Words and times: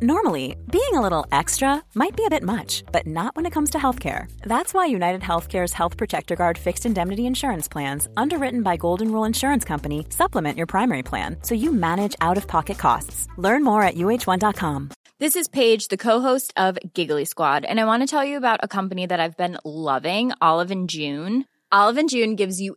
Normally, 0.00 0.54
being 0.70 0.94
a 0.94 1.00
little 1.00 1.26
extra 1.32 1.82
might 1.96 2.16
be 2.16 2.24
a 2.24 2.30
bit 2.30 2.44
much, 2.44 2.84
but 2.92 3.04
not 3.04 3.34
when 3.34 3.46
it 3.46 3.52
comes 3.52 3.70
to 3.70 3.78
healthcare. 3.78 4.30
That's 4.42 4.72
why 4.72 4.86
United 4.86 5.22
Healthcare's 5.22 5.72
Health 5.72 5.96
Protector 5.96 6.36
Guard 6.36 6.56
fixed 6.56 6.86
indemnity 6.86 7.26
insurance 7.26 7.66
plans, 7.66 8.08
underwritten 8.16 8.62
by 8.62 8.76
Golden 8.76 9.10
Rule 9.10 9.24
Insurance 9.24 9.64
Company, 9.64 10.06
supplement 10.10 10.56
your 10.56 10.68
primary 10.68 11.02
plan 11.02 11.38
so 11.42 11.56
you 11.56 11.72
manage 11.72 12.14
out 12.20 12.36
of 12.36 12.46
pocket 12.46 12.78
costs. 12.78 13.26
Learn 13.38 13.64
more 13.64 13.82
at 13.82 13.96
uh1.com. 13.96 14.90
This 15.18 15.34
is 15.34 15.48
Paige, 15.48 15.88
the 15.88 15.96
co-host 15.96 16.54
of 16.56 16.78
Giggly 16.94 17.24
Squad, 17.24 17.64
and 17.64 17.80
I 17.80 17.84
want 17.84 18.04
to 18.04 18.06
tell 18.06 18.24
you 18.24 18.36
about 18.36 18.60
a 18.62 18.68
company 18.68 19.04
that 19.04 19.18
I've 19.18 19.36
been 19.36 19.58
loving, 19.64 20.30
Olive 20.40 20.70
and 20.70 20.88
June. 20.88 21.44
Olive 21.72 21.98
and 21.98 22.08
June 22.08 22.36
gives 22.36 22.60
you 22.60 22.76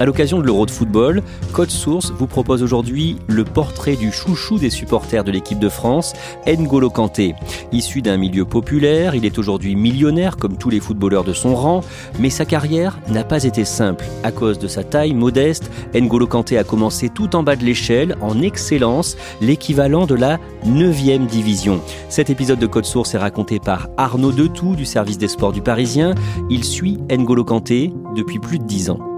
À 0.00 0.04
l'occasion 0.04 0.38
de 0.38 0.44
l'Euro 0.44 0.64
de 0.64 0.70
football, 0.70 1.22
Code 1.52 1.70
Source 1.70 2.12
vous 2.16 2.28
propose 2.28 2.62
aujourd'hui 2.62 3.16
le 3.26 3.42
portrait 3.42 3.96
du 3.96 4.12
chouchou 4.12 4.56
des 4.56 4.70
supporters 4.70 5.24
de 5.24 5.32
l'équipe 5.32 5.58
de 5.58 5.68
France, 5.68 6.12
N'Golo 6.46 6.88
Kanté. 6.88 7.34
Issu 7.72 8.00
d'un 8.00 8.16
milieu 8.16 8.44
populaire, 8.44 9.16
il 9.16 9.24
est 9.24 9.38
aujourd'hui 9.38 9.74
millionnaire 9.74 10.36
comme 10.36 10.56
tous 10.56 10.70
les 10.70 10.78
footballeurs 10.78 11.24
de 11.24 11.32
son 11.32 11.56
rang, 11.56 11.80
mais 12.20 12.30
sa 12.30 12.44
carrière 12.44 13.00
n'a 13.08 13.24
pas 13.24 13.42
été 13.42 13.64
simple. 13.64 14.04
À 14.22 14.30
cause 14.30 14.60
de 14.60 14.68
sa 14.68 14.84
taille 14.84 15.14
modeste, 15.14 15.68
N'Golo 15.94 16.28
Kanté 16.28 16.58
a 16.58 16.64
commencé 16.64 17.08
tout 17.08 17.34
en 17.34 17.42
bas 17.42 17.56
de 17.56 17.64
l'échelle, 17.64 18.16
en 18.20 18.40
excellence, 18.40 19.16
l'équivalent 19.40 20.06
de 20.06 20.14
la 20.14 20.38
9e 20.64 21.26
division. 21.26 21.80
Cet 22.08 22.30
épisode 22.30 22.60
de 22.60 22.66
Code 22.68 22.84
Source 22.84 23.14
est 23.14 23.18
raconté 23.18 23.58
par 23.58 23.88
Arnaud 23.96 24.30
Detout 24.30 24.76
du 24.76 24.84
service 24.84 25.18
des 25.18 25.28
sports 25.28 25.52
du 25.52 25.60
Parisien. 25.60 26.14
Il 26.50 26.62
suit 26.62 26.98
N'Golo 27.10 27.44
Kanté 27.44 27.92
depuis 28.14 28.38
plus 28.38 28.60
de 28.60 28.64
10 28.64 28.90
ans. 28.90 29.17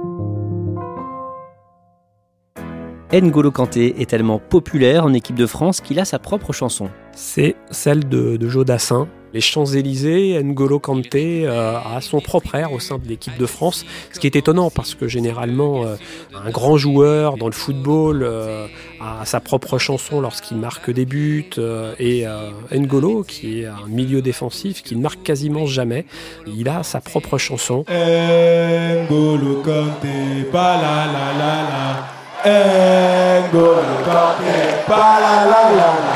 N'Golo 3.13 3.51
Kanté 3.51 4.01
est 4.01 4.09
tellement 4.09 4.39
populaire 4.39 5.05
en 5.05 5.13
équipe 5.13 5.35
de 5.35 5.47
France 5.47 5.81
qu'il 5.81 5.99
a 5.99 6.05
sa 6.05 6.21
propre 6.21 6.53
chanson. 6.53 6.91
C'est 7.13 7.57
celle 7.73 8.09
de, 8.09 8.37
de 8.37 8.49
Joe 8.49 8.65
Dassin. 8.65 9.09
Les 9.33 9.41
Champs-Élysées, 9.41 10.41
N'Golo 10.43 10.79
Kanté 10.79 11.43
euh, 11.45 11.77
a 11.79 12.01
son 12.01 12.21
propre 12.21 12.55
air 12.57 12.73
au 12.73 12.81
sein 12.81 12.99
de 12.99 13.07
l'équipe 13.07 13.37
de 13.37 13.47
France, 13.47 13.85
ce 14.13 14.19
qui 14.19 14.27
est 14.27 14.35
étonnant 14.35 14.71
parce 14.71 14.95
que 14.97 15.07
généralement 15.07 15.85
euh, 15.85 15.95
un 16.35 16.51
grand 16.51 16.77
joueur 16.77 17.37
dans 17.37 17.47
le 17.47 17.53
football 17.53 18.23
euh, 18.23 18.67
a 19.01 19.25
sa 19.25 19.39
propre 19.41 19.79
chanson 19.79 20.21
lorsqu'il 20.21 20.57
marque 20.57 20.91
des 20.91 21.05
buts 21.05 21.51
euh, 21.59 21.95
et 21.99 22.27
euh, 22.27 22.51
N'Golo 22.73 23.23
qui 23.23 23.61
est 23.61 23.67
un 23.67 23.87
milieu 23.89 24.21
défensif 24.21 24.83
qui 24.83 24.97
ne 24.97 25.01
marque 25.03 25.23
quasiment 25.23 25.67
jamais, 25.67 26.07
il 26.47 26.69
a 26.69 26.83
sa 26.83 27.01
propre 27.01 27.39
chanson. 27.39 27.85
N'Golo 27.89 29.63
Kanté, 29.63 30.45
pa 30.51 30.77
la 30.77 31.07
la 31.07 31.39
la 31.39 31.63
la. 31.63 32.20
N'Golo 32.45 33.75
Kanté, 34.05 34.85
pa 34.87 35.19
la 35.21 35.45
la 35.45 35.63
la 35.71 35.77
la. 35.77 36.13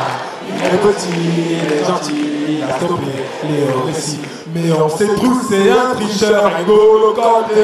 Il 0.47 0.75
est 0.75 0.79
petit, 0.79 1.09
il 1.13 1.73
est 1.73 1.85
gentil, 1.85 2.59
il 2.59 2.63
a 2.63 2.77
stoppé 2.77 3.13
les 3.45 3.93
récits. 3.93 4.21
Mais 4.55 4.73
on 4.73 4.89
sait 4.89 5.09
tous, 5.09 5.49
c'est 5.51 5.71
un 5.71 5.95
tricheur, 5.95 6.51
N'Golo 6.61 7.13
Kanté. 7.13 7.61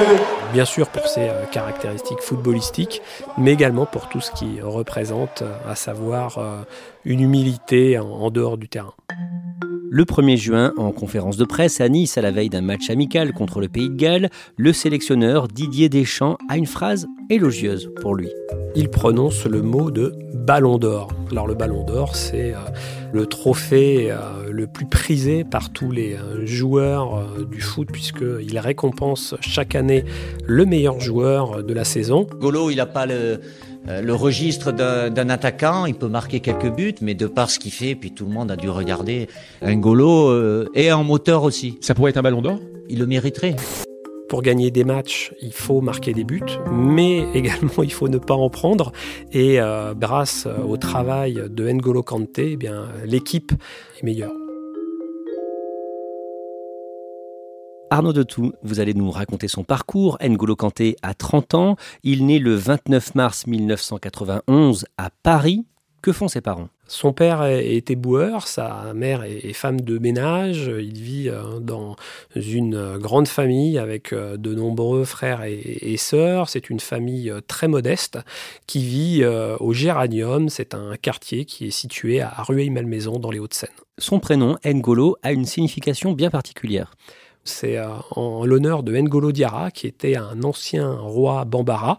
Bien 0.52 0.64
sûr 0.64 0.88
pour 0.88 1.06
ses 1.06 1.28
euh, 1.28 1.44
caractéristiques 1.50 2.20
footballistiques, 2.20 3.00
mais 3.38 3.52
également 3.52 3.86
pour 3.86 4.08
tout 4.08 4.20
ce 4.20 4.30
qu'il 4.32 4.62
représente, 4.62 5.42
euh, 5.42 5.56
à 5.70 5.74
savoir 5.76 6.38
euh, 6.38 6.62
une 7.04 7.20
humilité 7.20 7.98
en, 7.98 8.08
en 8.08 8.30
dehors 8.30 8.58
du 8.58 8.68
terrain. 8.68 8.92
Le 9.92 10.04
1er 10.04 10.36
juin, 10.36 10.72
en 10.76 10.92
conférence 10.92 11.36
de 11.36 11.44
presse 11.44 11.80
à 11.80 11.88
Nice 11.88 12.16
à 12.16 12.22
la 12.22 12.30
veille 12.30 12.48
d'un 12.48 12.60
match 12.60 12.90
amical 12.90 13.32
contre 13.32 13.60
le 13.60 13.66
Pays 13.66 13.90
de 13.90 13.96
Galles, 13.96 14.30
le 14.56 14.72
sélectionneur 14.72 15.48
Didier 15.48 15.88
Deschamps 15.88 16.38
a 16.48 16.56
une 16.56 16.66
phrase 16.66 17.08
élogieuse 17.28 17.90
pour 18.00 18.14
lui. 18.14 18.28
Il 18.76 18.88
prononce 18.88 19.46
le 19.46 19.62
mot 19.62 19.90
de 19.90 20.14
ballon 20.32 20.78
d'or. 20.78 21.08
Alors 21.32 21.48
le 21.48 21.54
ballon 21.54 21.82
d'or, 21.82 22.14
c'est 22.14 22.54
euh, 22.54 22.58
le 23.12 23.26
trophée 23.26 24.12
euh, 24.12 24.52
le 24.52 24.68
plus 24.68 24.86
prisé 24.86 25.42
par 25.42 25.70
tous 25.70 25.90
les 25.90 26.14
euh, 26.14 26.46
joueurs 26.46 27.26
du 27.50 27.60
foot 27.60 27.88
puisqu'il 27.92 28.58
récompense 28.60 29.34
chaque 29.40 29.74
année 29.74 30.04
le 30.46 30.66
meilleur 30.66 31.00
joueur 31.00 31.64
de 31.64 31.74
la 31.74 31.82
saison. 31.82 32.28
Golo, 32.38 32.70
il 32.70 32.76
n'a 32.76 32.86
pas 32.86 33.06
le, 33.06 33.40
le 33.86 34.12
registre 34.12 34.72
d'un 34.72 35.10
d'un 35.10 35.28
attaquant, 35.28 35.86
il 35.86 35.94
peut 35.94 36.08
marquer 36.08 36.40
quelques 36.40 36.70
buts, 36.70 36.94
mais 37.00 37.14
de 37.14 37.26
par 37.26 37.50
ce 37.50 37.58
qu'il 37.58 37.72
fait, 37.72 37.94
puis 37.94 38.12
tout 38.12 38.24
le 38.24 38.30
monde 38.30 38.50
a 38.50 38.56
dû 38.56 38.68
regarder, 38.68 39.28
un 39.62 39.76
Golo 39.76 40.28
euh, 40.28 40.68
est 40.74 40.92
en 40.92 41.04
moteur 41.04 41.42
aussi. 41.44 41.78
Ça 41.80 41.94
pourrait 41.94 42.10
être 42.10 42.16
un 42.16 42.22
ballon 42.22 42.42
d'or? 42.42 42.58
Il 42.88 42.98
le 42.98 43.06
mériterait. 43.06 43.56
Pour 44.28 44.42
gagner 44.42 44.70
des 44.70 44.84
matchs, 44.84 45.34
il 45.42 45.52
faut 45.52 45.80
marquer 45.80 46.12
des 46.12 46.24
buts, 46.24 46.58
mais 46.72 47.26
également 47.34 47.82
il 47.82 47.92
faut 47.92 48.08
ne 48.08 48.18
pas 48.18 48.34
en 48.34 48.50
prendre. 48.50 48.92
Et 49.32 49.60
euh, 49.60 49.94
grâce 49.94 50.46
au 50.66 50.76
travail 50.76 51.42
de 51.50 51.68
N'Golo 51.68 52.02
Kanté, 52.02 52.52
eh 52.52 52.56
bien 52.56 52.86
l'équipe 53.04 53.52
est 53.98 54.04
meilleure. 54.04 54.49
Arnaud 57.92 58.12
Detout, 58.12 58.52
vous 58.62 58.78
allez 58.78 58.94
nous 58.94 59.10
raconter 59.10 59.48
son 59.48 59.64
parcours. 59.64 60.16
N'Golo 60.22 60.54
Kanté 60.54 60.94
a 61.02 61.12
30 61.12 61.54
ans. 61.54 61.76
Il 62.04 62.24
naît 62.24 62.38
le 62.38 62.54
29 62.54 63.16
mars 63.16 63.48
1991 63.48 64.86
à 64.96 65.10
Paris. 65.24 65.66
Que 66.00 66.12
font 66.12 66.28
ses 66.28 66.40
parents? 66.40 66.68
Son 66.86 67.12
père 67.12 67.44
était 67.44 67.96
boueur, 67.96 68.46
sa 68.46 68.92
mère 68.94 69.24
est 69.24 69.52
femme 69.52 69.80
de 69.80 69.98
ménage. 69.98 70.70
Il 70.80 70.98
vit 71.00 71.28
euh, 71.28 71.58
dans 71.60 71.96
une 72.34 72.96
grande 72.96 73.28
famille 73.28 73.76
avec 73.76 74.12
euh, 74.12 74.36
de 74.36 74.54
nombreux 74.54 75.04
frères 75.04 75.42
et, 75.42 75.58
et 75.58 75.96
sœurs. 75.96 76.48
C'est 76.48 76.70
une 76.70 76.80
famille 76.80 77.28
euh, 77.28 77.40
très 77.46 77.68
modeste 77.68 78.18
qui 78.66 78.84
vit 78.84 79.24
au 79.24 79.72
Géranium. 79.72 80.48
C'est 80.48 80.74
un 80.74 80.96
quartier 80.96 81.44
qui 81.44 81.66
est 81.66 81.72
situé 81.72 82.20
à 82.20 82.30
Rueil-Malmaison 82.38 83.18
dans 83.18 83.32
les 83.32 83.40
Hauts-de-Seine. 83.40 83.68
Son 83.98 84.20
prénom, 84.20 84.56
N'Golo, 84.64 85.16
a 85.22 85.32
une 85.32 85.44
signification 85.44 86.12
bien 86.12 86.30
particulière. 86.30 86.92
C'est 87.50 87.76
euh, 87.76 87.88
en 88.12 88.46
l'honneur 88.46 88.82
de 88.82 88.96
N'Golo 88.96 89.32
Diarra, 89.32 89.70
qui 89.70 89.86
était 89.86 90.16
un 90.16 90.42
ancien 90.44 90.92
roi 90.92 91.44
Bambara. 91.44 91.98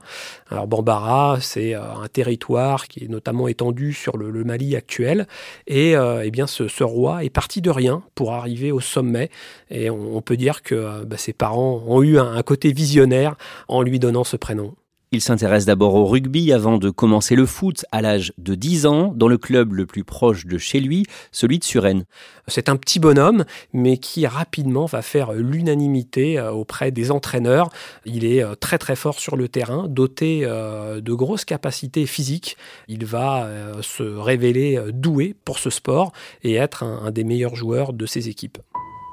Alors 0.50 0.68
Bambara, 0.68 1.38
c'est 1.42 1.76
euh, 1.76 1.82
un 2.04 2.08
territoire 2.08 2.88
qui 2.88 3.04
est 3.04 3.08
notamment 3.08 3.48
étendu 3.48 3.94
sur 3.94 4.18
le, 4.18 4.32
Mali 4.44 4.76
actuel. 4.76 5.28
Et 5.68 5.96
euh, 5.96 6.24
eh 6.26 6.32
bien, 6.32 6.48
ce, 6.48 6.84
roi 6.84 7.24
est 7.24 7.30
parti 7.30 7.62
de 7.62 7.70
rien 7.70 8.02
pour 8.16 8.34
arriver 8.34 8.72
au 8.72 8.80
sommet. 8.80 9.30
Et 9.70 9.90
on, 9.90 10.22
peut 10.22 10.38
dire 10.38 10.64
que 10.64 11.04
bah, 11.04 11.18
ses 11.18 11.34
parents 11.34 11.84
ont 11.86 12.02
eu 12.02 12.18
un 12.18 12.42
côté 12.42 12.72
visionnaire 12.72 13.36
en 13.68 13.82
lui 13.82 14.00
donnant 14.00 14.24
ce 14.24 14.38
prénom. 14.38 14.74
Il 15.14 15.20
s'intéresse 15.20 15.66
d'abord 15.66 15.96
au 15.96 16.06
rugby 16.06 16.54
avant 16.54 16.78
de 16.78 16.90
commencer 16.90 17.36
le 17.36 17.46
foot 17.46 17.84
à 17.92 18.02
l'âge 18.02 18.32
de 18.38 18.56
10 18.56 18.86
ans 18.86 19.12
dans 19.14 19.28
le 19.28 19.38
club 19.38 19.74
le 19.74 19.86
plus 19.86 20.06
proche 20.06 20.46
de 20.46 20.58
chez 20.58 20.80
lui, 20.80 21.06
celui 21.34 21.60
de 21.60 21.66
Suresnes. 21.66 22.06
C'est 22.48 22.70
un 22.70 22.78
petit 22.78 22.98
bonhomme, 22.98 23.44
mais 23.74 23.98
qui 23.98 24.26
rapidement 24.26 24.86
va 24.86 25.02
faire 25.02 25.34
l'unanimité 25.34 26.40
auprès 26.40 26.92
des 26.92 27.12
entraîneurs. 27.12 27.72
Il 28.06 28.24
est 28.24 28.42
très 28.62 28.78
très 28.78 28.96
fort 28.96 29.20
sur 29.20 29.36
le 29.36 29.50
terrain, 29.50 29.90
doté 29.90 30.46
de 30.46 31.14
grosses 31.14 31.44
capacités 31.44 32.06
physiques. 32.06 32.56
Il 32.88 33.06
va 33.06 33.50
se 33.82 34.04
révéler 34.04 34.82
doué 34.94 35.36
pour 35.44 35.60
ce 35.60 35.70
sport 35.70 36.14
et 36.44 36.54
être 36.54 36.84
un, 36.84 37.08
un 37.08 37.12
des 37.12 37.26
meilleurs 37.26 37.56
joueurs 37.56 37.92
de 37.92 38.06
ses 38.06 38.30
équipes. 38.30 38.60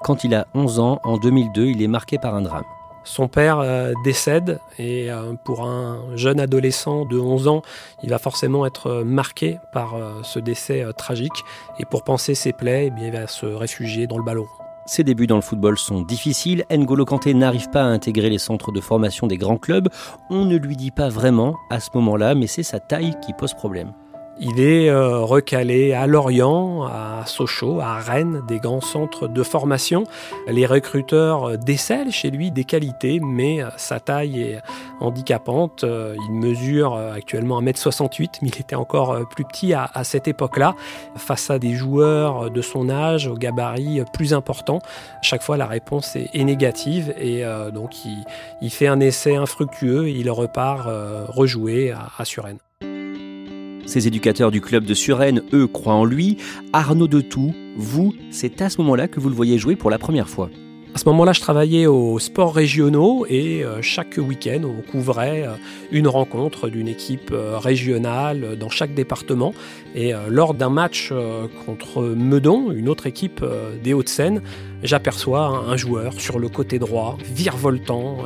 Quand 0.04 0.22
il 0.22 0.32
a 0.36 0.46
11 0.54 0.78
ans, 0.78 1.00
en 1.02 1.18
2002, 1.18 1.66
il 1.66 1.82
est 1.82 1.88
marqué 1.88 2.18
par 2.18 2.36
un 2.36 2.42
drame. 2.42 2.77
Son 3.08 3.26
père 3.26 3.60
euh, 3.60 3.94
décède 4.04 4.60
et 4.78 5.10
euh, 5.10 5.32
pour 5.42 5.64
un 5.64 6.14
jeune 6.14 6.38
adolescent 6.38 7.06
de 7.06 7.18
11 7.18 7.48
ans, 7.48 7.62
il 8.02 8.10
va 8.10 8.18
forcément 8.18 8.66
être 8.66 9.02
marqué 9.02 9.58
par 9.72 9.94
euh, 9.94 10.20
ce 10.24 10.38
décès 10.38 10.84
tragique 10.94 11.42
et 11.78 11.86
pour 11.86 12.04
penser 12.04 12.34
ses 12.34 12.52
plaies, 12.52 12.92
eh 12.94 13.06
il 13.06 13.10
va 13.10 13.26
se 13.26 13.46
réfugier 13.46 14.06
dans 14.06 14.18
le 14.18 14.24
ballon. 14.24 14.44
Ses 14.84 15.04
débuts 15.04 15.26
dans 15.26 15.36
le 15.36 15.42
football 15.42 15.78
sont 15.78 16.02
difficiles. 16.02 16.66
N'Golo 16.70 17.06
Kanté 17.06 17.32
n'arrive 17.32 17.70
pas 17.70 17.80
à 17.80 17.86
intégrer 17.86 18.28
les 18.28 18.38
centres 18.38 18.72
de 18.72 18.80
formation 18.80 19.26
des 19.26 19.38
grands 19.38 19.56
clubs. 19.56 19.88
On 20.28 20.44
ne 20.44 20.56
lui 20.56 20.76
dit 20.76 20.90
pas 20.90 21.08
vraiment 21.08 21.56
à 21.70 21.80
ce 21.80 21.88
moment-là, 21.94 22.34
mais 22.34 22.46
c'est 22.46 22.62
sa 22.62 22.78
taille 22.78 23.14
qui 23.24 23.32
pose 23.32 23.54
problème. 23.54 23.94
Il 24.40 24.60
est 24.60 24.88
euh, 24.88 25.18
recalé 25.18 25.92
à 25.92 26.06
Lorient, 26.06 26.84
à 26.84 27.24
Sochaux, 27.26 27.80
à 27.80 27.98
Rennes, 27.98 28.42
des 28.46 28.60
grands 28.60 28.80
centres 28.80 29.26
de 29.26 29.42
formation. 29.42 30.04
Les 30.46 30.64
recruteurs 30.64 31.58
décèlent 31.58 32.12
chez 32.12 32.30
lui 32.30 32.52
des 32.52 32.62
qualités, 32.62 33.18
mais 33.20 33.60
euh, 33.60 33.70
sa 33.76 33.98
taille 33.98 34.40
est 34.40 34.62
handicapante. 35.00 35.82
Euh, 35.82 36.14
il 36.28 36.34
mesure 36.34 36.94
actuellement 36.94 37.60
1m68, 37.60 38.38
mais 38.42 38.50
il 38.50 38.60
était 38.60 38.76
encore 38.76 39.28
plus 39.28 39.44
petit 39.44 39.74
à, 39.74 39.90
cette 40.04 40.28
époque-là. 40.28 40.76
Face 41.16 41.50
à 41.50 41.58
des 41.58 41.74
joueurs 41.74 42.48
de 42.48 42.62
son 42.62 42.90
âge, 42.90 43.26
au 43.26 43.34
gabarit 43.34 44.02
plus 44.12 44.34
important, 44.34 44.78
chaque 45.20 45.42
fois 45.42 45.56
la 45.56 45.66
réponse 45.66 46.14
est, 46.14 46.44
négative 46.44 47.12
et 47.20 47.42
donc 47.74 47.96
il, 48.62 48.70
fait 48.70 48.86
un 48.86 49.00
essai 49.00 49.34
infructueux 49.34 50.08
et 50.08 50.12
il 50.12 50.30
repart 50.30 50.88
rejouer 51.28 51.90
à, 51.90 52.08
à 52.16 52.24
Suresnes. 52.24 52.58
Ces 53.88 54.06
éducateurs 54.06 54.50
du 54.50 54.60
club 54.60 54.84
de 54.84 54.92
Suresnes, 54.92 55.40
eux, 55.54 55.66
croient 55.66 55.94
en 55.94 56.04
lui. 56.04 56.36
Arnaud 56.74 57.08
de 57.08 57.22
Tout, 57.22 57.54
vous, 57.74 58.12
c'est 58.30 58.60
à 58.60 58.68
ce 58.68 58.82
moment-là 58.82 59.08
que 59.08 59.18
vous 59.18 59.30
le 59.30 59.34
voyez 59.34 59.56
jouer 59.56 59.76
pour 59.76 59.88
la 59.88 59.98
première 59.98 60.28
fois. 60.28 60.50
À 60.98 61.00
ce 61.00 61.08
moment-là, 61.10 61.32
je 61.32 61.40
travaillais 61.40 61.86
aux 61.86 62.18
sports 62.18 62.52
régionaux 62.52 63.24
et 63.28 63.62
euh, 63.62 63.80
chaque 63.82 64.16
week-end, 64.18 64.62
on 64.64 64.82
couvrait 64.82 65.46
euh, 65.46 65.52
une 65.92 66.08
rencontre 66.08 66.68
d'une 66.68 66.88
équipe 66.88 67.30
euh, 67.30 67.56
régionale 67.56 68.58
dans 68.58 68.68
chaque 68.68 68.94
département. 68.94 69.54
Et 69.94 70.12
lors 70.28 70.54
d'un 70.54 70.68
match 70.68 71.12
contre 71.64 72.02
Meudon, 72.02 72.70
une 72.72 72.88
autre 72.88 73.06
équipe 73.06 73.44
des 73.82 73.94
Hauts-de-Seine, 73.94 74.42
j'aperçois 74.82 75.64
un 75.66 75.76
joueur 75.76 76.20
sur 76.20 76.38
le 76.38 76.48
côté 76.48 76.78
droit, 76.78 77.16
virevoltant, 77.24 78.18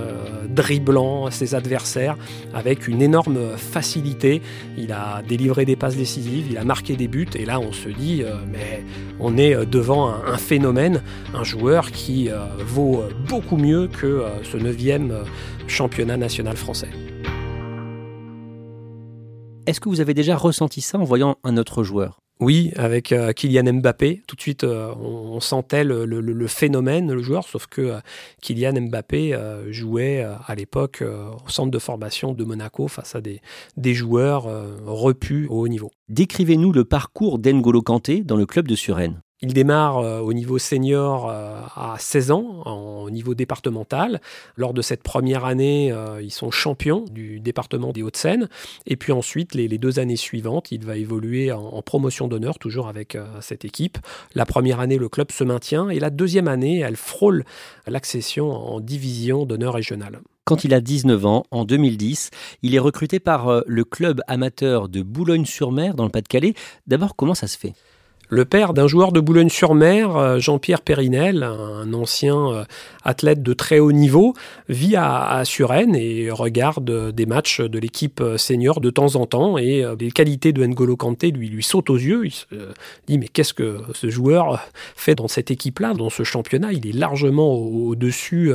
dribblant 0.49 1.31
ses 1.31 1.55
adversaires 1.55 2.19
avec 2.53 2.89
une 2.89 3.01
énorme 3.01 3.57
facilité. 3.57 4.43
Il 4.77 4.93
a 4.93 5.23
délivré 5.27 5.65
des 5.65 5.77
passes 5.77 5.97
décisives, 5.97 6.47
il 6.51 6.59
a 6.59 6.65
marqué 6.65 6.97
des 6.97 7.09
buts. 7.09 7.29
Et 7.37 7.47
là, 7.47 7.61
on 7.61 7.73
se 7.73 7.89
dit, 7.89 8.25
mais 8.51 8.85
on 9.21 9.39
est 9.39 9.55
devant 9.65 10.13
un, 10.13 10.37
phénomène, 10.37 11.01
un 11.33 11.45
joueur 11.45 11.93
qui 11.93 12.29
vaut 12.63 13.05
beaucoup 13.29 13.57
mieux 13.57 13.89
que 13.89 14.07
euh, 14.07 14.45
ce 14.45 14.57
neuvième 14.57 15.11
euh, 15.11 15.25
championnat 15.67 16.17
national 16.17 16.57
français. 16.57 16.89
Est-ce 19.67 19.81
que 19.81 19.89
vous 19.89 20.01
avez 20.01 20.15
déjà 20.15 20.37
ressenti 20.37 20.81
ça 20.81 20.99
en 20.99 21.05
voyant 21.05 21.37
un 21.45 21.57
autre 21.57 21.85
joueur? 21.85 22.19
Oui, 22.41 22.73
avec 22.77 23.13
euh, 23.13 23.33
Kylian 23.33 23.75
Mbappé, 23.75 24.23
tout 24.27 24.35
de 24.35 24.41
suite 24.41 24.65
on, 24.65 25.39
sentait 25.39 25.85
le, 25.85 26.47
phénomène, 26.49 27.13
le 27.13 27.23
joueur, 27.23 27.47
sauf 27.47 27.67
que 27.67 27.95
Kylian 28.41 28.89
Mbappé 28.89 29.39
jouait 29.69 30.27
à 30.47 30.55
l'époque 30.57 31.05
au 31.05 31.49
centre 31.49 31.71
de 31.71 31.79
formation 31.79 32.33
de 32.33 32.43
Monaco 32.43 32.89
face 32.89 33.15
à 33.15 33.21
des, 33.21 33.41
des 33.77 33.95
joueurs 33.95 34.49
repus 34.85 35.47
au 35.49 35.61
haut 35.61 35.69
niveau. 35.69 35.93
Décrivez-nous 36.09 36.73
le 36.73 36.85
parcours 36.85 37.39
d'Engolo 37.39 37.83
Kanté 37.83 38.25
dans 38.25 38.37
le 38.37 38.47
club 38.47 38.67
de 38.67 38.75
Suresnes. 38.75 39.21
Il 39.45 39.55
démarre 39.55 39.99
euh, 39.99 40.21
au 40.21 40.33
niveau 40.33 40.57
senior 40.59 41.29
euh, 41.29 41.61
à 41.75 41.97
16 41.99 42.31
ans, 42.31 42.63
au 42.65 43.11
niveau 43.11 43.35
départemental. 43.35 44.21
Lors 44.57 44.73
de 44.73 44.83
cette 44.83 45.03
première 45.03 45.45
année, 45.45 45.91
euh, 45.91 46.23
ils 46.23 46.31
sont 46.31 46.53
champions 46.53 47.05
du 47.11 47.41
département 47.41 47.93
des 47.93 48.05
Hauts-de-Seine. 48.05 48.49
Et 48.87 48.97
puis 48.97 49.11
ensuite, 49.11 49.57
les, 49.57 49.67
deux 49.79 49.99
années 49.99 50.17
suivantes, 50.17 50.71
il 50.71 50.85
va 50.85 50.97
évoluer 50.97 51.51
en, 51.51 51.83
promotion 51.83 52.29
d'honneur, 52.29 52.61
toujours 52.61 52.87
avec 52.87 53.19
cette 53.41 53.65
équipe. 53.65 53.99
La 54.37 54.47
première 54.47 54.79
année, 54.79 54.97
le 54.97 55.09
club 55.09 55.33
se 55.33 55.43
maintient. 55.43 55.89
Et 55.89 55.99
la 55.99 56.11
deuxième 56.11 56.47
année, 56.47 56.79
elle 56.79 56.97
frôle 56.97 57.45
l'accession 57.89 58.53
en 58.53 58.79
division 58.79 59.45
d'honneur 59.45 59.75
régionale. 59.75 60.21
Quand 60.45 60.63
il 60.63 60.73
a 60.73 60.81
19 60.81 61.27
ans, 61.27 61.45
en 61.51 61.65
2010, 61.65 62.31
il 62.63 62.77
est 62.77 62.79
recruté 62.79 63.19
par 63.19 63.63
le 63.67 63.85
club 63.85 64.21
amateur 64.29 64.89
de 64.89 65.03
Boulogne-sur-Mer 65.03 65.95
dans 65.95 66.05
le 66.05 66.11
Pas-de-Calais. 66.11 66.55
D'abord, 66.87 67.17
comment 67.17 67.35
ça 67.35 67.49
se 67.49 67.59
fait? 67.59 67.75
Le 68.33 68.47
père 68.47 68.73
d'un 68.73 68.87
joueur 68.87 69.13
de 69.13 69.21
Boulogne-sur-Mer, 69.21 70.17
euh, 70.17 70.39
Jean-Pierre 70.39 70.81
Périnel, 70.81 71.43
un 71.43 71.93
ancien 71.93 72.51
euh, 72.51 72.65
athlète 73.05 73.43
de 73.43 73.53
très 73.53 73.79
haut 73.79 73.93
niveau, 73.93 74.33
vit 74.71 74.97
à, 74.97 75.43
Suresnes 75.45 75.95
et 75.95 76.31
regarde 76.31 76.89
euh, 76.89 77.13
des 77.13 77.27
matchs 77.27 77.61
de 77.61 77.79
l'équipe 77.79 78.25
senior 78.39 78.81
de 78.81 78.89
temps 78.89 79.17
en 79.17 79.27
temps 79.27 79.59
et 79.59 79.85
les 80.01 80.11
qualités 80.11 80.55
de 80.55 80.65
N'Golo 80.65 80.97
Kanté 80.97 81.31
lui, 81.31 81.51
lui 81.51 81.63
sautent 81.63 81.91
aux 81.91 81.99
yeux. 81.99 82.25
Il 82.25 82.31
se 82.31 82.47
dit 83.07 83.19
mais 83.19 83.29
qu'est-ce 83.29 83.53
que 83.53 83.81
ce 83.93 84.09
joueur 84.09 84.67
fait 84.97 85.15
dans 85.15 85.29
cette 85.29 85.51
équipe-là, 85.51 85.93
dans 85.93 86.09
ce 86.09 86.23
championnat? 86.23 86.73
Il 86.73 86.87
est 86.87 86.99
largement 86.99 87.53
au-dessus 87.53 88.53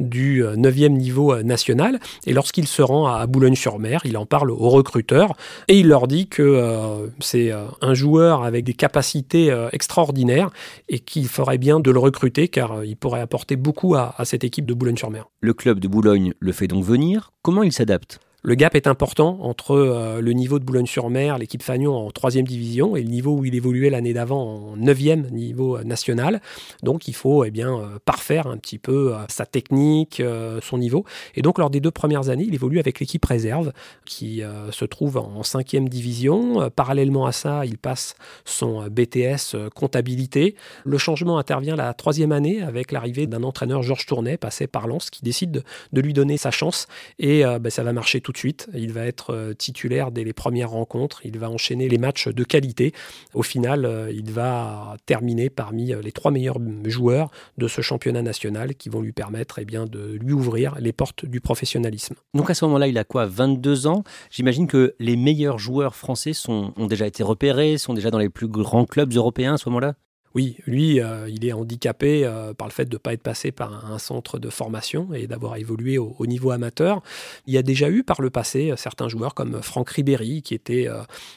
du 0.00 0.42
9e 0.42 0.88
niveau 0.88 1.36
national 1.42 2.00
et 2.26 2.32
lorsqu'il 2.32 2.66
se 2.66 2.80
rend 2.80 3.08
à 3.08 3.26
Boulogne-sur-Mer, 3.26 4.00
il 4.04 4.16
en 4.16 4.24
parle 4.24 4.50
aux 4.50 4.70
recruteurs 4.70 5.34
et 5.68 5.78
il 5.78 5.88
leur 5.88 6.08
dit 6.08 6.28
que 6.28 7.10
c'est 7.20 7.52
un 7.82 7.94
joueur 7.94 8.44
avec 8.44 8.64
des 8.64 8.74
capacités 8.74 9.17
euh, 9.34 9.68
extraordinaire 9.72 10.50
et 10.88 10.98
qu'il 10.98 11.28
ferait 11.28 11.58
bien 11.58 11.80
de 11.80 11.90
le 11.90 11.98
recruter 11.98 12.48
car 12.48 12.72
euh, 12.72 12.86
il 12.86 12.96
pourrait 12.96 13.20
apporter 13.20 13.56
beaucoup 13.56 13.94
à, 13.94 14.14
à 14.18 14.24
cette 14.24 14.44
équipe 14.44 14.66
de 14.66 14.74
Boulogne-sur-Mer. 14.74 15.26
Le 15.40 15.54
club 15.54 15.80
de 15.80 15.88
Boulogne 15.88 16.34
le 16.38 16.52
fait 16.52 16.68
donc 16.68 16.84
venir. 16.84 17.32
Comment 17.42 17.62
il 17.62 17.72
s'adapte? 17.72 18.20
Le 18.42 18.54
gap 18.54 18.76
est 18.76 18.86
important 18.86 19.38
entre 19.40 19.72
euh, 19.72 20.20
le 20.20 20.32
niveau 20.32 20.60
de 20.60 20.64
Boulogne-sur-Mer, 20.64 21.38
l'équipe 21.38 21.62
Fagnon 21.62 21.96
en 21.96 22.10
troisième 22.12 22.46
division, 22.46 22.94
et 22.94 23.02
le 23.02 23.08
niveau 23.08 23.32
où 23.32 23.44
il 23.44 23.56
évoluait 23.56 23.90
l'année 23.90 24.12
d'avant 24.12 24.70
en 24.70 24.76
neuvième 24.76 25.28
niveau 25.30 25.76
euh, 25.76 25.82
national. 25.82 26.40
Donc 26.84 27.08
il 27.08 27.14
faut 27.14 27.44
eh 27.44 27.50
bien, 27.50 27.76
euh, 27.76 27.98
parfaire 28.04 28.46
un 28.46 28.56
petit 28.56 28.78
peu 28.78 29.14
sa 29.28 29.44
technique, 29.44 30.22
son 30.62 30.78
niveau. 30.78 31.04
Et 31.34 31.42
donc 31.42 31.58
lors 31.58 31.70
des 31.70 31.80
deux 31.80 31.90
premières 31.90 32.28
années, 32.28 32.44
il 32.46 32.54
évolue 32.54 32.78
avec 32.78 33.00
l'équipe 33.00 33.24
réserve 33.24 33.72
qui 34.04 34.42
se 34.70 34.84
trouve 34.84 35.16
en 35.16 35.42
cinquième 35.42 35.88
division. 35.88 36.70
Parallèlement 36.70 37.26
à 37.26 37.32
ça, 37.32 37.64
il 37.66 37.78
passe 37.78 38.14
son 38.44 38.86
BTS 38.88 39.56
comptabilité. 39.74 40.54
Le 40.84 40.98
changement 40.98 41.38
intervient 41.38 41.76
la 41.76 41.92
troisième 41.94 42.32
année 42.32 42.62
avec 42.62 42.92
l'arrivée 42.92 43.26
d'un 43.26 43.42
entraîneur 43.42 43.82
Georges 43.82 44.06
Tournet, 44.06 44.36
passé 44.36 44.66
par 44.66 44.86
Lens, 44.86 45.10
qui 45.10 45.22
décide 45.22 45.64
de, 45.92 46.00
lui 46.00 46.12
donner 46.12 46.36
sa 46.36 46.50
chance. 46.50 46.86
Et 47.18 47.42
ben, 47.42 47.70
ça 47.70 47.82
va 47.82 47.92
marcher 47.92 48.20
de 48.32 48.38
suite. 48.38 48.68
Il 48.74 48.92
va 48.92 49.06
être 49.06 49.34
euh, 49.34 49.54
titulaire 49.54 50.10
dès 50.10 50.24
les 50.24 50.32
premières 50.32 50.70
rencontres. 50.70 51.20
Il 51.24 51.38
va 51.38 51.50
enchaîner 51.50 51.88
les 51.88 51.98
matchs 51.98 52.28
de 52.28 52.44
qualité. 52.44 52.92
Au 53.34 53.42
final, 53.42 53.84
euh, 53.84 54.10
il 54.12 54.30
va 54.30 54.96
terminer 55.06 55.50
parmi 55.50 55.92
euh, 55.92 56.00
les 56.00 56.12
trois 56.12 56.30
meilleurs 56.30 56.58
joueurs 56.84 57.30
de 57.56 57.68
ce 57.68 57.80
championnat 57.80 58.22
national 58.22 58.74
qui 58.74 58.88
vont 58.88 59.00
lui 59.00 59.12
permettre 59.12 59.58
eh 59.58 59.64
bien, 59.64 59.86
de 59.86 60.18
lui 60.20 60.32
ouvrir 60.32 60.76
les 60.80 60.92
portes 60.92 61.24
du 61.24 61.40
professionnalisme. 61.40 62.14
Donc 62.34 62.50
à 62.50 62.54
ce 62.54 62.64
moment-là, 62.66 62.88
il 62.88 62.98
a 62.98 63.04
quoi 63.04 63.26
22 63.26 63.86
ans? 63.86 64.04
J'imagine 64.30 64.66
que 64.66 64.94
les 64.98 65.16
meilleurs 65.16 65.58
joueurs 65.58 65.94
français 65.94 66.32
ont 66.48 66.86
déjà 66.86 67.06
été 67.06 67.22
repérés, 67.22 67.78
sont 67.78 67.94
déjà 67.94 68.10
dans 68.10 68.18
les 68.18 68.28
plus 68.28 68.48
grands 68.48 68.84
clubs 68.84 69.12
européens 69.14 69.54
à 69.54 69.58
ce 69.58 69.68
moment-là? 69.68 69.94
Oui, 70.34 70.56
lui, 70.66 71.00
euh, 71.00 71.28
il 71.28 71.44
est 71.46 71.52
handicapé 71.52 72.24
euh, 72.24 72.52
par 72.52 72.68
le 72.68 72.72
fait 72.72 72.84
de 72.84 72.94
ne 72.94 72.98
pas 72.98 73.12
être 73.12 73.22
passé 73.22 73.50
par 73.50 73.90
un, 73.90 73.98
centre 73.98 74.38
de 74.38 74.50
formation 74.50 75.08
et 75.12 75.26
d'avoir 75.26 75.56
évolué 75.56 75.98
au, 75.98 76.26
niveau 76.26 76.50
amateur. 76.50 77.02
Il 77.46 77.54
y 77.54 77.58
a 77.58 77.62
déjà 77.62 77.90
eu 77.90 78.04
par 78.04 78.20
le 78.20 78.30
passé 78.30 78.70
euh, 78.70 78.76
certains 78.76 79.08
joueurs 79.08 79.34
comme 79.34 79.62
Franck 79.62 79.90
Ribéry, 79.90 80.42
qui 80.42 80.54
était 80.54 80.88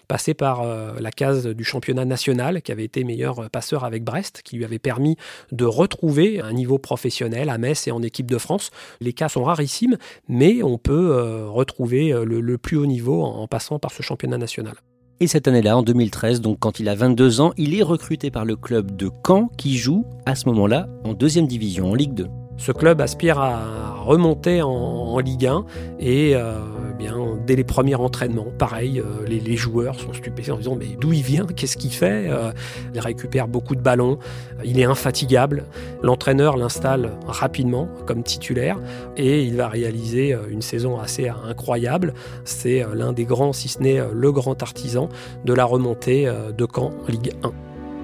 passé 0.08 0.34
par 0.34 0.64
la 0.66 1.12
case 1.12 1.48
du 1.48 1.64
championnat 1.64 2.06
national, 2.06 2.62
qui 2.62 2.72
avait 2.72 2.84
été 2.84 3.04
meilleur 3.04 3.50
passeur 3.50 3.84
avec 3.84 4.04
Brest, 4.04 4.42
qui 4.44 4.58
lui 4.58 4.66
avait 4.66 4.80
permis 4.80 5.18
de 5.52 5.66
retrouver 5.66 6.40
un 6.42 6.54
niveau 6.54 6.78
professionnel 6.78 7.50
à 7.50 7.58
Metz 7.58 7.88
et 7.88 7.92
en 7.92 8.02
équipe 8.02 8.30
de 8.30 8.38
France. 8.38 8.72
Les 9.00 9.14
cas 9.14 9.30
sont 9.30 9.44
rarissimes, 9.44 9.98
mais 10.28 10.62
on 10.64 10.78
peut 10.78 11.46
retrouver 11.48 12.12
le, 12.24 12.58
plus 12.58 12.78
haut 12.78 12.86
niveau 12.86 13.24
en 13.24 13.48
passant 13.48 13.80
par 13.80 13.92
ce 13.92 14.04
championnat 14.04 14.38
national. 14.38 14.76
Et 15.22 15.28
cette 15.28 15.48
année-là, 15.48 15.78
en 15.78 15.84
2013, 15.84 16.42
donc 16.42 16.58
quand 16.60 16.80
il 16.80 16.90
a 16.90 16.96
22 16.96 17.42
ans, 17.42 17.54
il 17.56 17.78
est 17.78 17.84
recruté 17.84 18.32
par 18.32 18.44
le 18.44 18.56
club 18.56 18.96
de 18.96 19.12
Caen 19.24 19.51
qui 19.56 19.78
joue 19.78 20.04
à 20.25 20.34
ce 20.34 20.50
moment-là 20.50 20.88
en 21.04 21.13
deuxième 21.13 21.46
division, 21.46 21.92
en 21.92 21.94
Ligue 21.94 22.16
2. 22.16 22.41
Ce 22.62 22.72
club 22.72 23.01
aspire 23.01 23.39
à 23.39 23.96
remonter 24.06 24.62
en, 24.62 25.18
Ligue 25.18 25.48
1 25.48 25.65
et 26.00 26.36
euh, 26.36 26.60
bien, 26.98 27.18
dès 27.48 27.56
les 27.56 27.63
premiers 27.63 27.96
entraînements, 27.96 28.51
pareil, 28.56 29.00
euh, 29.00 29.25
les, 29.27 29.56
joueurs 29.56 30.00
sont 30.00 30.13
stupéfaits 30.13 30.51
en 30.51 30.58
disant 30.58 30.75
mais 30.75 30.96
d'où 31.00 31.12
il 31.12 31.24
vient, 31.24 31.48
qu'est-ce 31.48 31.75
qu'il 31.75 31.91
fait? 31.91 32.27
Euh, 32.30 32.51
Il 32.94 33.00
récupère 33.00 33.48
beaucoup 33.48 33.75
de 33.75 33.82
ballons, 33.82 34.20
il 34.63 34.80
est 34.80 34.84
infatigable. 34.84 35.65
L'entraîneur 36.03 36.56
l'installe 36.56 37.13
rapidement 37.25 37.89
comme 38.06 38.22
titulaire 38.22 38.77
et 39.18 39.41
il 39.41 39.56
va 39.56 39.68
réaliser 39.68 40.38
une 40.51 40.62
saison 40.62 41.00
assez 41.00 41.30
incroyable. 41.30 42.13
C'est 42.46 42.86
l'un 42.94 43.12
des 43.12 43.25
grands, 43.25 43.53
si 43.53 43.70
ce 43.70 43.82
n'est 43.82 44.01
le 44.13 44.32
grand 44.32 44.62
artisan 44.62 45.10
de 45.46 45.53
la 45.53 45.65
remontée 45.65 46.32
de 46.56 46.68
Caen 46.72 46.91
en 47.08 47.12
Ligue 47.12 47.32
1. 47.44 47.51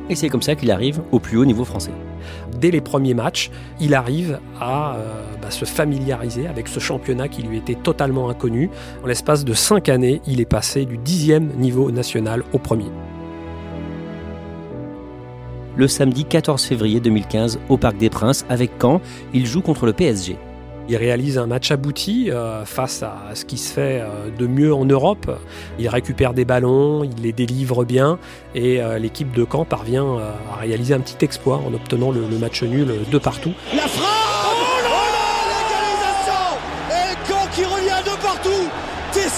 Et 0.09 0.15
c'est 0.15 0.29
comme 0.29 0.41
ça 0.41 0.55
qu'il 0.55 0.71
arrive 0.71 1.01
au 1.11 1.19
plus 1.19 1.37
haut 1.37 1.45
niveau 1.45 1.63
français. 1.63 1.91
Dès 2.59 2.71
les 2.71 2.81
premiers 2.81 3.13
matchs, 3.13 3.51
il 3.79 3.93
arrive 3.93 4.39
à 4.59 4.95
euh, 4.95 5.23
bah, 5.41 5.51
se 5.51 5.65
familiariser 5.65 6.47
avec 6.47 6.67
ce 6.67 6.79
championnat 6.79 7.27
qui 7.27 7.43
lui 7.43 7.57
était 7.57 7.75
totalement 7.75 8.29
inconnu. 8.29 8.69
En 9.03 9.07
l'espace 9.07 9.45
de 9.45 9.53
cinq 9.53 9.89
années, 9.89 10.21
il 10.27 10.41
est 10.41 10.45
passé 10.45 10.85
du 10.85 10.97
dixième 10.97 11.47
niveau 11.57 11.91
national 11.91 12.43
au 12.53 12.59
premier. 12.59 12.91
le 15.77 15.87
samedi 15.87 16.25
14 16.25 16.63
février 16.63 16.99
2015 16.99 17.59
au 17.69 17.77
Parc 17.77 17.97
des 17.97 18.09
Princes 18.09 18.45
avec 18.49 18.71
Caen. 18.81 18.99
Il 19.33 19.45
joue 19.45 19.61
contre 19.61 19.85
le 19.85 19.93
PSG. 19.93 20.37
Il 20.89 20.95
réalise 20.95 21.37
un 21.37 21.47
match 21.47 21.71
abouti 21.71 22.31
euh, 22.31 22.63
face 22.63 23.03
à 23.03 23.17
ce 23.33 23.43
qui 23.43 23.57
se 23.57 23.73
fait 23.73 24.01
euh, 24.01 24.29
de 24.37 24.47
mieux 24.47 24.73
en 24.73 24.85
Europe. 24.85 25.29
Il 25.79 25.89
récupère 25.89 26.33
des 26.33 26.45
ballons, 26.45 27.03
il 27.03 27.21
les 27.21 27.33
délivre 27.33 27.83
bien 27.83 28.19
et 28.55 28.81
euh, 28.81 28.97
l'équipe 28.97 29.31
de 29.33 29.45
Caen 29.49 29.65
parvient 29.65 30.17
à 30.17 30.55
réaliser 30.61 30.93
un 30.93 30.99
petit 30.99 31.23
exploit 31.25 31.57
en 31.57 31.73
obtenant 31.73 32.11
le, 32.11 32.21
match 32.37 32.63
nul 32.63 32.93
de 33.11 33.17
partout. 33.17 33.53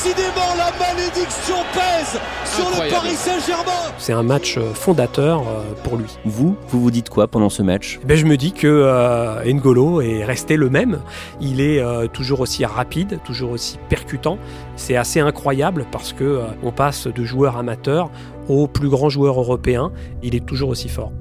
Décidément, 0.02 0.56
la 0.58 0.72
malédiction 0.80 1.56
pèse 1.74 2.22
sur 2.46 2.70
le 2.70 2.90
Paris 2.90 3.16
Saint-Germain. 3.16 3.92
C'est 3.98 4.14
un 4.14 4.24
match 4.24 4.56
euh, 4.58 4.74
fondateur 4.74 5.42
euh, 5.42 5.62
pour 5.84 5.98
lui. 5.98 6.06
Vous, 6.24 6.56
vous 6.70 6.82
vous 6.82 6.90
dites 6.92 7.10
quoi 7.10 7.28
pendant 7.28 7.50
ce 7.50 7.64
match? 7.64 8.00
Eh 8.02 8.06
ben, 8.06 8.16
Je 8.16 8.26
me 8.26 8.38
dis 8.38 8.54
que 8.54 8.68
euh, 8.68 9.44
N'Golo 9.44 10.00
est 10.00 10.24
resté 10.24 10.56
le 10.56 10.70
même. 10.70 11.02
Il 11.42 11.60
est 11.60 11.82
euh, 11.82 12.08
toujours 12.08 12.40
aussi 12.40 12.64
rapide, 12.64 13.20
toujours 13.26 13.52
aussi 13.52 13.78
percutant. 13.90 14.38
C'est 14.78 14.96
assez 14.96 15.20
incroyable 15.20 15.86
parce 15.92 16.14
que 16.14 16.24
euh, 16.24 16.44
on 16.64 16.72
passe 16.72 17.08
de 17.08 17.26
joueur 17.26 17.58
amateur 17.58 18.10
au 18.48 18.68
plus 18.68 18.88
grand 18.88 19.10
joueur 19.10 19.38
européen. 19.38 19.92
Il 20.24 20.34
est 20.34 20.46
toujours 20.46 20.70
aussi 20.70 20.88
fort. 20.88 21.12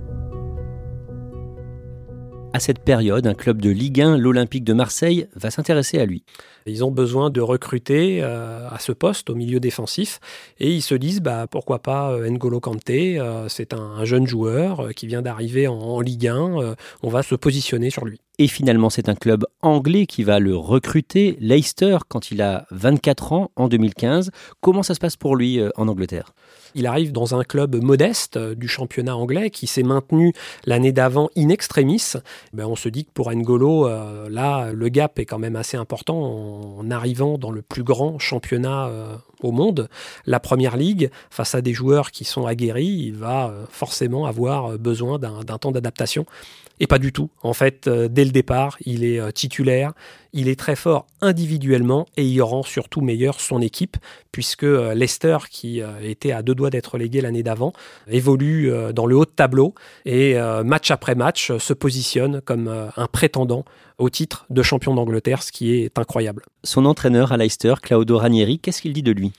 À 2.55 2.61
cette 2.61 2.79
période, 2.79 3.27
un 3.27 3.35
club 3.35 3.61
de 3.61 3.71
Ligue 3.71 4.01
1, 4.01 4.17
l'Olympique 4.17 4.65
de 4.65 4.73
Marseille, 4.73 5.29
va 5.37 5.51
s'intéresser 5.51 5.99
à 5.99 6.07
lui. 6.07 6.25
Ils 6.69 6.85
ont 6.85 6.91
besoin 6.91 7.31
de 7.31 7.41
recruter 7.41 8.21
euh, 8.23 8.69
à 8.69 8.79
ce 8.79 8.93
poste 8.93 9.31
au 9.31 9.35
milieu 9.35 9.61
défensif 9.61 10.21
et 10.59 10.71
ils 10.71 10.83
se 10.83 10.95
disent 10.95 11.21
bah, 11.21 11.47
pourquoi 11.51 11.81
pas 11.81 12.13
euh, 12.13 12.29
N'Golo 12.29 12.61
Kanté, 12.61 13.19
euh, 13.19 13.49
c'est 13.49 13.73
un, 13.75 13.79
un, 13.79 14.05
jeune 14.05 14.27
joueur 14.27 14.91
qui 14.95 15.07
vient 15.07 15.23
d'arriver 15.23 15.69
en, 15.69 15.79
en, 15.79 16.01
Ligue 16.01 16.29
1, 16.29 16.61
euh, 16.61 16.75
on 17.03 17.09
va 17.09 17.23
se 17.23 17.35
positionner 17.35 17.91
sur 17.91 18.05
lui. 18.05 18.21
Et 18.40 18.47
finalement, 18.47 18.88
c'est 18.88 19.09
un 19.09 19.16
club 19.16 19.47
anglais 19.62 20.07
qui 20.07 20.23
va 20.23 20.38
le 20.38 20.54
recruter, 20.54 21.37
Leicester, 21.40 21.99
quand 22.07 22.30
il 22.30 22.40
a 22.40 22.66
24 22.71 23.33
ans 23.33 23.50
en 23.57 23.66
2015. 23.66 24.30
Comment 24.61 24.85
ça 24.85 24.95
se 24.95 25.00
passe 25.00 25.16
pour 25.16 25.35
lui 25.35 25.59
euh, 25.59 25.71
en 25.76 25.88
Angleterre? 25.88 26.33
Il 26.76 26.87
arrive 26.87 27.11
dans 27.11 27.35
un 27.35 27.42
club 27.42 27.83
modeste 27.83 28.38
du 28.38 28.68
championnat 28.68 29.16
anglais 29.16 29.50
qui 29.50 29.66
s'est 29.66 29.83
maintenu 29.83 30.33
l'année 30.66 30.92
d'avant 30.92 31.30
in 31.37 31.49
extremis. 31.49 32.12
Ben 32.52 32.66
on 32.66 32.76
se 32.76 32.88
dit 32.88 33.07
que 33.07 33.11
pour 33.12 33.33
N'Golo, 33.33 33.88
euh, 33.88 34.28
là, 34.28 34.71
le 34.73 34.88
gap 34.88 35.18
est 35.18 35.25
quand 35.25 35.38
même 35.38 35.57
assez 35.57 35.76
important 35.76 36.78
en, 36.78 36.90
arrivant 36.92 37.38
dans 37.38 37.50
le 37.50 37.62
plus 37.62 37.83
grand 37.83 38.21
championnat 38.21 38.87
euh, 38.87 39.16
au 39.42 39.50
monde, 39.50 39.88
la 40.26 40.38
première 40.38 40.76
ligue, 40.76 41.11
face 41.30 41.54
à 41.54 41.61
des 41.61 41.73
joueurs 41.73 42.12
qui 42.12 42.25
sont 42.25 42.47
aguerris, 42.47 42.87
il 42.87 43.14
va 43.14 43.49
euh, 43.49 43.64
forcément 43.68 44.26
avoir 44.26 44.78
besoin 44.78 45.18
d'un 45.18 45.59
temps 45.59 45.73
d'adaptation. 45.73 46.25
Et 46.80 46.87
pas 46.87 46.99
du 46.99 47.12
tout. 47.12 47.30
En 47.42 47.54
fait, 47.54 47.88
euh, 47.88 48.09
dès 48.09 48.25
départ, 48.33 48.77
il 48.85 49.05
est 49.05 49.21
euh, 49.21 49.31
titulaire, 49.31 49.93
il 50.33 50.49
est 50.49 50.59
très 50.59 50.77
fort 50.77 51.07
individuellement 51.21 52.07
et 52.17 52.25
il 52.25 52.41
rend 52.43 52.63
surtout 52.63 53.01
meilleur 53.01 53.41
son 53.41 53.61
équipe, 53.61 53.97
puisque 54.33 54.65
euh, 54.65 54.95
Leicester, 54.95 55.39
qui 55.51 55.81
était 56.03 56.33
à 56.33 56.43
deux 56.43 56.55
doigts 56.55 56.71
d'être 56.71 56.99
légué 56.99 57.21
l'année 57.21 57.43
d'avant, 57.43 57.73
évolue 58.09 58.71
dans 58.95 59.07
le 59.07 59.17
haut 59.17 59.25
de 59.25 59.31
tableau 59.31 59.75
et 60.05 60.37
match 60.65 60.91
après 60.91 61.15
match 61.15 61.57
se 61.57 61.73
positionne 61.73 62.41
comme 62.43 62.69
un 62.69 63.07
prétendant 63.07 63.65
au 63.99 64.11
titre 64.11 64.47
de 64.51 64.63
champion 64.63 64.95
d'Angleterre, 64.95 65.43
ce 65.43 65.53
qui 65.53 65.75
est 65.75 65.99
incroyable. 65.99 66.45
Son 66.65 66.85
entraîneur 66.85 67.33
à 67.33 67.37
Leicester, 67.37 67.75
Claudio 67.83 68.19
Ranieri, 68.19 68.59
qu'est-ce 68.59 68.83
qu'il 68.83 68.93
dit 68.93 69.03
de 69.03 69.13
lui? 69.13 69.33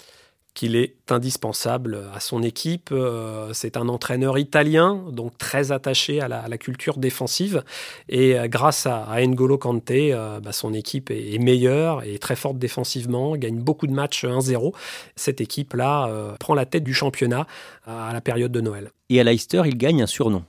Qu'il 0.60 0.76
est 0.76 0.96
indispensable 1.10 2.00
à 2.14 2.20
son 2.20 2.44
équipe. 2.44 2.90
Euh, 2.92 3.54
c'est 3.54 3.78
un 3.78 3.88
entraîneur 3.88 4.38
italien, 4.38 5.06
donc 5.10 5.38
très 5.38 5.72
attaché 5.72 6.20
à 6.20 6.28
la, 6.28 6.42
à 6.42 6.50
la 6.50 6.58
culture 6.58 6.98
défensive. 6.98 7.64
Et 8.10 8.38
euh, 8.38 8.50
grâce 8.50 8.86
à, 8.86 9.06
à 9.06 9.26
N'Golo 9.26 9.58
Kanté, 9.58 10.12
euh, 10.12 10.42
bah, 10.42 10.52
son 10.52 10.74
équipe 10.74 11.12
est, 11.12 11.34
est, 11.34 11.38
meilleure 11.40 12.04
et 12.04 12.20
très 12.20 12.36
forte 12.36 12.58
défensivement, 12.58 13.38
gagne 13.38 13.56
beaucoup 13.56 13.88
de 13.88 13.94
matchs 13.94 14.26
1-0. 14.26 14.74
Cette 15.16 15.40
équipe-là 15.40 16.36
prend 16.42 16.56
la 16.56 16.66
tête 16.66 16.84
du 16.84 16.94
championnat 16.94 17.48
à 17.86 18.12
la 18.12 18.20
période 18.20 18.52
de 18.52 18.60
Noël. 18.60 18.92
Et 19.08 19.22
à 19.22 19.24
Leicester, 19.24 19.62
il 19.66 19.78
gagne 19.78 20.02
un 20.04 20.08
surnom 20.08 20.44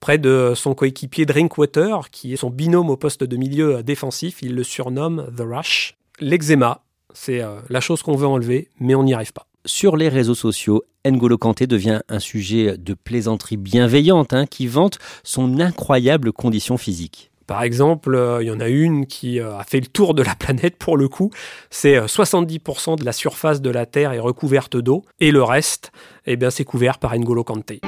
près 0.00 0.18
de 0.18 0.52
son 0.54 0.74
coéquipier 0.74 1.24
Drinkwater, 1.24 2.10
qui 2.10 2.34
est 2.34 2.36
son 2.36 2.50
binôme 2.50 2.90
au 2.90 2.98
poste 2.98 3.24
de 3.24 3.36
milieu 3.38 3.82
défensif. 3.82 4.42
Il 4.42 4.54
le 4.54 4.62
surnomme 4.62 5.26
The 5.34 5.40
Rush. 5.40 5.96
L'eczéma, 6.20 6.82
c'est 7.14 7.40
la 7.70 7.80
chose 7.80 8.02
qu'on 8.02 8.16
veut 8.16 8.26
enlever, 8.26 8.68
mais 8.78 8.94
on 8.94 9.04
n'y 9.04 9.14
arrive 9.14 9.32
pas. 9.32 9.46
Sur 9.66 9.96
les 9.96 10.10
réseaux 10.10 10.34
sociaux, 10.34 10.84
N'Golo 11.06 11.38
Kanté 11.38 11.66
devient 11.66 12.00
un 12.10 12.18
sujet 12.18 12.76
de 12.76 12.92
plaisanterie 12.92 13.56
bienveillante 13.56 14.34
hein, 14.34 14.44
qui 14.44 14.66
vante 14.66 14.98
son 15.22 15.58
incroyable 15.58 16.32
condition 16.32 16.76
physique. 16.76 17.30
Par 17.46 17.62
exemple, 17.62 18.14
euh, 18.14 18.42
il 18.42 18.48
y 18.48 18.50
en 18.50 18.60
a 18.60 18.68
une 18.68 19.06
qui 19.06 19.40
euh, 19.40 19.56
a 19.56 19.64
fait 19.64 19.80
le 19.80 19.86
tour 19.86 20.12
de 20.12 20.22
la 20.22 20.34
planète 20.34 20.76
pour 20.76 20.98
le 20.98 21.08
coup. 21.08 21.30
C'est 21.70 21.96
euh, 21.96 22.06
70% 22.06 22.98
de 22.98 23.06
la 23.06 23.12
surface 23.12 23.62
de 23.62 23.70
la 23.70 23.86
Terre 23.86 24.12
est 24.12 24.18
recouverte 24.18 24.76
d'eau 24.76 25.02
et 25.18 25.30
le 25.30 25.42
reste, 25.42 25.92
eh 26.26 26.36
bien, 26.36 26.50
c'est 26.50 26.64
couvert 26.64 26.98
par 26.98 27.14
N'Golo 27.18 27.42
Kanté. 27.42 27.80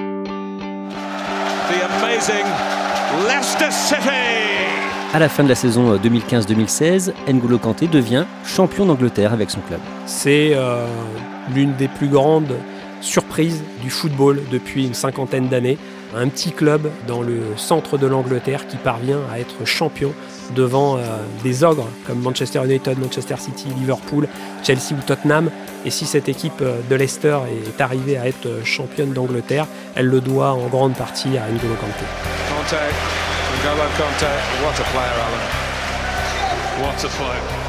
À 5.12 5.18
la 5.18 5.28
fin 5.28 5.45
de 5.45 5.49
la 5.49 5.54
saison 5.54 5.97
2015-2016, 5.97 7.12
N'Golo 7.28 7.59
Kanté 7.59 7.87
devient 7.87 8.25
champion 8.45 8.87
d'Angleterre 8.87 9.33
avec 9.33 9.50
son 9.50 9.61
club. 9.61 9.80
C'est 10.04 10.50
euh, 10.54 10.87
l'une 11.55 11.75
des 11.75 11.88
plus 11.88 12.09
grandes 12.09 12.55
surprises 13.00 13.62
du 13.83 13.91
football 13.91 14.41
depuis 14.50 14.87
une 14.87 14.95
cinquantaine 14.95 15.49
d'années. 15.49 15.79
Un 16.15 16.29
petit 16.29 16.53
club 16.53 16.91
dans 17.07 17.21
le 17.21 17.41
centre 17.57 17.99
de 17.99 18.07
l'Angleterre 18.07 18.67
qui 18.67 18.76
parvient 18.76 19.21
à 19.31 19.38
être 19.38 19.65
champion 19.65 20.15
devant 20.55 20.97
euh, 20.97 21.00
des 21.43 21.65
ogres 21.65 21.88
comme 22.07 22.21
Manchester 22.21 22.65
United, 22.65 22.99
Manchester 22.99 23.37
City, 23.38 23.69
Liverpool, 23.76 24.29
Chelsea 24.62 24.93
ou 24.93 25.03
Tottenham. 25.07 25.50
Et 25.85 25.91
si 25.91 26.07
cette 26.07 26.29
équipe 26.29 26.62
de 26.62 26.95
Leicester 26.95 27.38
est 27.67 27.81
arrivée 27.81 28.17
à 28.17 28.26
être 28.26 28.65
championne 28.65 29.12
d'Angleterre, 29.12 29.67
elle 29.95 30.07
le 30.07 30.21
doit 30.21 30.53
en 30.53 30.67
grande 30.69 30.95
partie 30.95 31.37
à 31.37 31.49
N'Golo 31.50 31.75
Kanté. 31.75 32.07
N'Golo 32.62 33.83
what 34.62 34.81
a 34.81 34.85
player, 34.93 35.19
Alan. 35.26 35.43
What 36.83 37.05
a 37.05 37.09
player. 37.09 37.65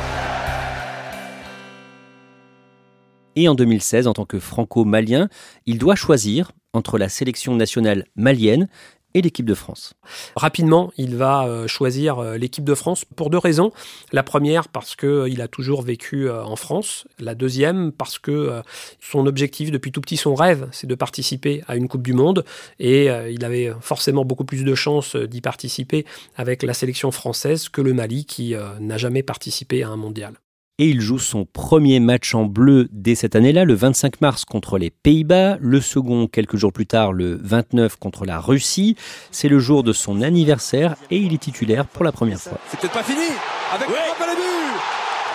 Et 3.39 3.47
en 3.47 3.53
2016, 3.53 4.07
en 4.07 4.13
tant 4.13 4.25
que 4.25 4.39
franco-malien, 4.39 5.29
il 5.67 5.77
doit 5.77 5.93
choisir 5.93 6.53
entre 6.73 6.97
la 6.97 7.07
sélection 7.07 7.53
nationale 7.53 8.05
malienne 8.15 8.67
et 9.13 9.21
l'équipe 9.21 9.45
de 9.45 9.53
France. 9.53 9.93
Rapidement, 10.35 10.91
il 10.97 11.15
va 11.15 11.45
euh, 11.45 11.67
choisir 11.67 12.17
euh, 12.17 12.37
l'équipe 12.37 12.63
de 12.63 12.73
France 12.73 13.05
pour 13.05 13.29
deux 13.29 13.37
raisons. 13.37 13.71
La 14.11 14.23
première, 14.23 14.69
parce 14.69 14.95
qu'il 14.95 15.07
euh, 15.07 15.43
a 15.43 15.47
toujours 15.47 15.83
vécu 15.83 16.27
en 16.31 16.55
France. 16.55 17.07
La 17.19 17.35
deuxième, 17.35 17.91
parce 17.91 18.17
que 18.17 18.63
son 18.99 19.27
objectif 19.27 19.69
depuis 19.69 19.91
tout 19.91 20.01
petit, 20.01 20.17
son 20.17 20.33
rêve, 20.33 20.67
c'est 20.71 20.87
de 20.87 20.95
participer 20.95 21.63
à 21.67 21.75
une 21.75 21.87
Coupe 21.87 22.01
du 22.01 22.13
Monde. 22.13 22.43
Et 22.79 23.05
il 23.05 23.45
avait 23.45 23.71
forcément 23.81 24.25
beaucoup 24.25 24.45
plus 24.45 24.63
de 24.63 24.73
chances 24.73 25.15
d'y 25.15 25.41
participer 25.41 26.07
avec 26.35 26.63
la 26.63 26.73
sélection 26.73 27.11
française 27.11 27.69
que 27.69 27.81
le 27.81 27.93
Mali, 27.93 28.25
qui 28.25 28.55
n'a 28.79 28.97
jamais 28.97 29.21
participé 29.21 29.83
à 29.83 29.89
un 29.89 29.95
mondial 29.95 30.33
et 30.79 30.89
il 30.89 31.01
joue 31.01 31.17
son 31.17 31.45
premier 31.45 31.99
match 31.99 32.35
en 32.35 32.43
bleu 32.45 32.87
dès 32.91 33.15
cette 33.15 33.35
année-là, 33.35 33.65
le 33.65 33.73
25 33.73 34.21
mars 34.21 34.45
contre 34.45 34.77
les 34.77 34.91
Pays-Bas, 34.91 35.57
le 35.59 35.81
second 35.81 36.27
quelques 36.27 36.55
jours 36.55 36.71
plus 36.71 36.85
tard, 36.85 37.13
le 37.13 37.39
29 37.41 37.95
contre 37.97 38.25
la 38.25 38.39
Russie. 38.39 38.95
C'est 39.31 39.49
le 39.49 39.57
jour 39.57 39.83
de 39.83 39.91
son 39.91 40.21
anniversaire 40.21 40.95
et 41.09 41.17
il 41.17 41.33
est 41.33 41.39
titulaire 41.39 41.85
pour 41.87 42.03
la 42.03 42.11
première 42.11 42.39
fois. 42.39 42.59
C'est 42.69 42.79
peut-être 42.79 42.93
pas 42.93 43.03
fini 43.03 43.25
avec 43.73 43.87
oui. 43.89 43.95
le 43.95 44.23
à 44.23 44.27
la 44.27 44.35
but 44.35 44.41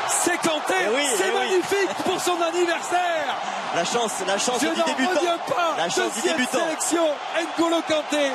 C'est 0.09 0.37
Kanté, 0.39 0.75
oui, 0.95 1.03
c'est 1.17 1.33
magnifique 1.35 1.91
oui. 1.99 2.05
pour 2.05 2.21
son 2.21 2.37
anniversaire 2.41 3.35
La 3.75 3.85
chance, 3.85 4.13
la 4.27 4.39
chance 4.39 4.61
Je 4.63 4.69
du 4.69 4.75
débutant. 4.97 5.21
Pas. 5.49 5.75
La 5.77 5.89
chance 5.89 6.15
du 6.23 6.29
débutant. 6.29 6.59
sélection, 6.67 7.03
N'Golo 7.59 7.83
Kanté 7.89 8.31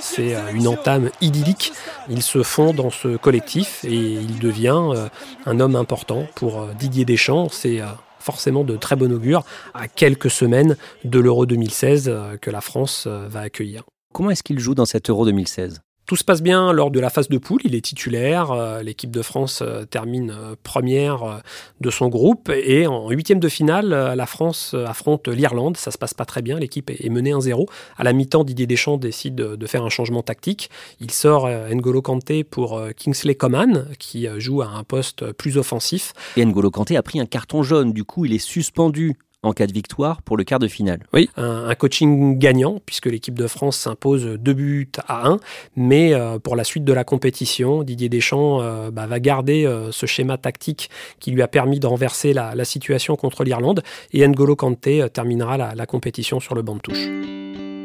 c'est 0.00 0.34
une 0.52 0.66
entame 0.68 1.10
idyllique. 1.20 1.72
Il 2.08 2.22
se 2.22 2.42
fond 2.42 2.72
dans 2.72 2.90
ce 2.90 3.16
collectif 3.16 3.84
et 3.84 3.94
il 3.94 4.38
devient 4.38 5.08
un 5.46 5.60
homme 5.60 5.76
important 5.76 6.26
pour 6.34 6.66
Didier 6.78 7.04
Deschamps. 7.04 7.48
C'est 7.50 7.80
forcément 8.18 8.64
de 8.64 8.76
très 8.76 8.96
bon 8.96 9.12
augure 9.12 9.44
à 9.74 9.88
quelques 9.88 10.30
semaines 10.30 10.76
de 11.04 11.18
l'Euro 11.18 11.46
2016 11.46 12.12
que 12.40 12.50
la 12.50 12.60
France 12.60 13.06
va 13.06 13.40
accueillir. 13.40 13.84
Comment 14.12 14.30
est-ce 14.30 14.42
qu'il 14.42 14.58
joue 14.58 14.74
dans 14.74 14.86
cet 14.86 15.10
Euro 15.10 15.24
2016 15.24 15.80
tout 16.06 16.16
se 16.16 16.24
passe 16.24 16.42
bien 16.42 16.72
lors 16.72 16.90
de 16.90 17.00
la 17.00 17.10
phase 17.10 17.28
de 17.28 17.38
poule, 17.38 17.60
il 17.64 17.74
est 17.74 17.80
titulaire, 17.80 18.80
l'équipe 18.82 19.10
de 19.10 19.22
France 19.22 19.62
termine 19.90 20.34
première 20.62 21.42
de 21.80 21.90
son 21.90 22.08
groupe. 22.08 22.50
Et 22.50 22.86
en 22.86 23.08
huitième 23.10 23.40
de 23.40 23.48
finale, 23.48 23.88
la 23.88 24.26
France 24.26 24.74
affronte 24.86 25.28
l'Irlande, 25.28 25.76
ça 25.76 25.90
se 25.90 25.98
passe 25.98 26.14
pas 26.14 26.24
très 26.24 26.42
bien, 26.42 26.58
l'équipe 26.58 26.90
est 26.90 27.08
menée 27.08 27.32
1-0. 27.32 27.66
À 27.96 28.04
la 28.04 28.12
mi-temps, 28.12 28.44
Didier 28.44 28.66
Deschamps 28.66 28.98
décide 28.98 29.34
de 29.36 29.66
faire 29.66 29.84
un 29.84 29.88
changement 29.88 30.22
tactique, 30.22 30.70
il 31.00 31.10
sort 31.10 31.48
N'Golo 31.48 32.02
Kanté 32.02 32.44
pour 32.44 32.80
Kingsley 32.96 33.34
Coman 33.34 33.86
qui 33.98 34.26
joue 34.38 34.62
à 34.62 34.66
un 34.66 34.84
poste 34.84 35.32
plus 35.32 35.56
offensif. 35.56 36.12
Et 36.36 36.44
N'Golo 36.44 36.70
Kanté 36.70 36.96
a 36.96 37.02
pris 37.02 37.20
un 37.20 37.26
carton 37.26 37.62
jaune, 37.62 37.92
du 37.92 38.04
coup 38.04 38.24
il 38.24 38.34
est 38.34 38.38
suspendu 38.38 39.16
en 39.46 39.52
cas 39.52 39.66
de 39.66 39.72
victoire 39.72 40.22
pour 40.22 40.36
le 40.36 40.44
quart 40.44 40.58
de 40.58 40.68
finale. 40.68 41.00
Oui, 41.12 41.28
un, 41.36 41.74
coaching 41.74 42.38
gagnant, 42.38 42.80
puisque 42.84 43.06
l'équipe 43.06 43.38
de 43.38 43.46
France 43.46 43.76
s'impose 43.76 44.24
deux 44.24 44.54
buts 44.54 44.90
à 45.06 45.28
un, 45.28 45.38
mais 45.76 46.14
euh, 46.14 46.38
pour 46.38 46.56
la 46.56 46.64
suite 46.64 46.84
de 46.84 46.92
la 46.92 47.04
compétition, 47.04 47.82
Didier 47.82 48.08
Deschamps 48.08 48.60
euh, 48.60 48.90
bah, 48.90 49.06
va 49.06 49.20
garder 49.20 49.66
euh, 49.66 49.92
ce 49.92 50.06
schéma 50.06 50.38
tactique 50.38 50.90
qui 51.20 51.30
lui 51.30 51.42
a 51.42 51.48
permis 51.48 51.80
de 51.80 51.86
renverser 51.86 52.32
la, 52.32 52.64
situation 52.64 53.14
contre 53.16 53.44
l'Irlande, 53.44 53.82
et 54.12 54.26
N'Golo 54.26 54.56
Kanté 54.56 55.04
terminera 55.12 55.58
la, 55.58 55.74
la 55.74 55.86
compétition 55.86 56.40
sur 56.40 56.54
le 56.54 56.62
banc 56.62 56.76
de 56.76 56.80
touche. 56.80 57.06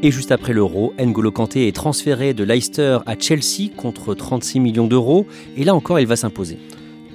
Et 0.01 0.12
juste 0.12 0.32
après 0.32 0.54
l'euro, 0.54 0.94
N'Golo 0.98 1.32
Kanté 1.32 1.68
est 1.68 1.75
transféré 1.75 2.34
de 2.34 2.46
Leicester 2.46 3.00
à 3.06 3.20
Chelsea 3.20 3.70
contre 3.75 4.13
36 4.13 4.62
millions 4.62 4.88
d'euros, 4.88 5.28
et 5.58 5.66
là 5.66 5.75
encore 5.75 6.00
il 6.00 6.08
va 6.08 6.16
s'imposer 6.16 6.58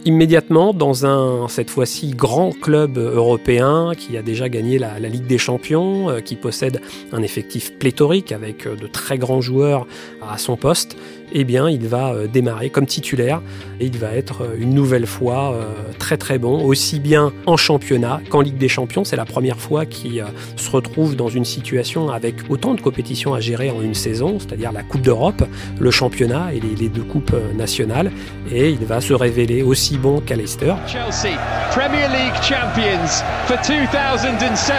immédiatement 0.05 0.75
dans 0.75 1.07
un, 1.07 1.49
cette 1.49 1.71
fois-ci, 1.71 2.11
grand 2.11 2.53
club 2.53 2.99
européen 2.99 3.93
qui 3.97 4.17
a 4.17 4.23
déjà 4.23 4.49
gagné 4.49 4.79
la, 4.79 4.99
Ligue 4.99 5.27
des 5.27 5.39
Champions, 5.39 6.11
euh, 6.11 6.21
qui 6.21 6.37
possède 6.37 6.81
un 7.13 7.23
effectif 7.23 7.79
pléthorique 7.79 8.33
avec 8.33 8.67
euh, 8.67 8.77
de 8.77 8.87
très 8.87 9.19
grands 9.19 9.41
joueurs 9.41 9.87
à 10.29 10.39
son 10.39 10.57
poste, 10.57 10.97
eh 11.35 11.45
bien, 11.45 11.69
il 11.69 11.87
va 11.87 12.13
euh, 12.13 12.27
démarrer 12.27 12.71
comme 12.71 12.87
titulaire 12.87 13.43
et 13.81 13.87
il 13.87 13.99
va 13.99 14.13
être 14.15 14.43
une 14.57 14.73
nouvelle 14.73 15.07
fois 15.07 15.55
très 15.99 16.17
très 16.17 16.39
bon, 16.39 16.65
aussi 16.65 17.01
bien 17.01 17.33
en 17.47 17.57
championnat 17.57 18.21
qu'en 18.31 18.41
Ligue 18.41 18.57
des 18.57 18.69
Champions. 18.69 19.05
C'est 19.05 19.17
la 19.17 19.25
première 19.25 19.59
fois 19.59 19.85
qu'il 19.85 20.25
se 20.57 20.71
retrouve 20.71 21.17
dans 21.17 21.29
une 21.29 21.45
situation 21.45 22.11
avec 22.11 22.37
autant 22.49 22.75
de 22.75 22.81
compétitions 22.81 23.35
à 23.35 23.41
gérer 23.41 23.71
en 23.71 23.83
une 23.83 23.95
saison, 23.95 24.39
c'est-à-dire 24.39 24.73
la 24.73 24.83
Coupe 24.83 25.03
d'Europe, 25.03 25.43
le 25.79 25.91
championnat 25.91 26.53
et 26.55 26.61
les, 26.61 26.89
deux 26.89 27.03
coupes 27.03 27.35
nationales. 27.57 28.13
Et 28.53 28.71
il 28.71 28.85
va 28.85 29.01
se 29.01 29.13
révéler 29.13 29.63
aussi 29.63 29.99
bon 29.99 30.21
qu'à 30.21 30.37
Leicester. 30.37 30.75
Chelsea, 30.87 31.37
Premier 31.71 32.09
League 32.09 32.35
champions 32.43 33.25
for 33.47 33.59
2017. 33.67 34.75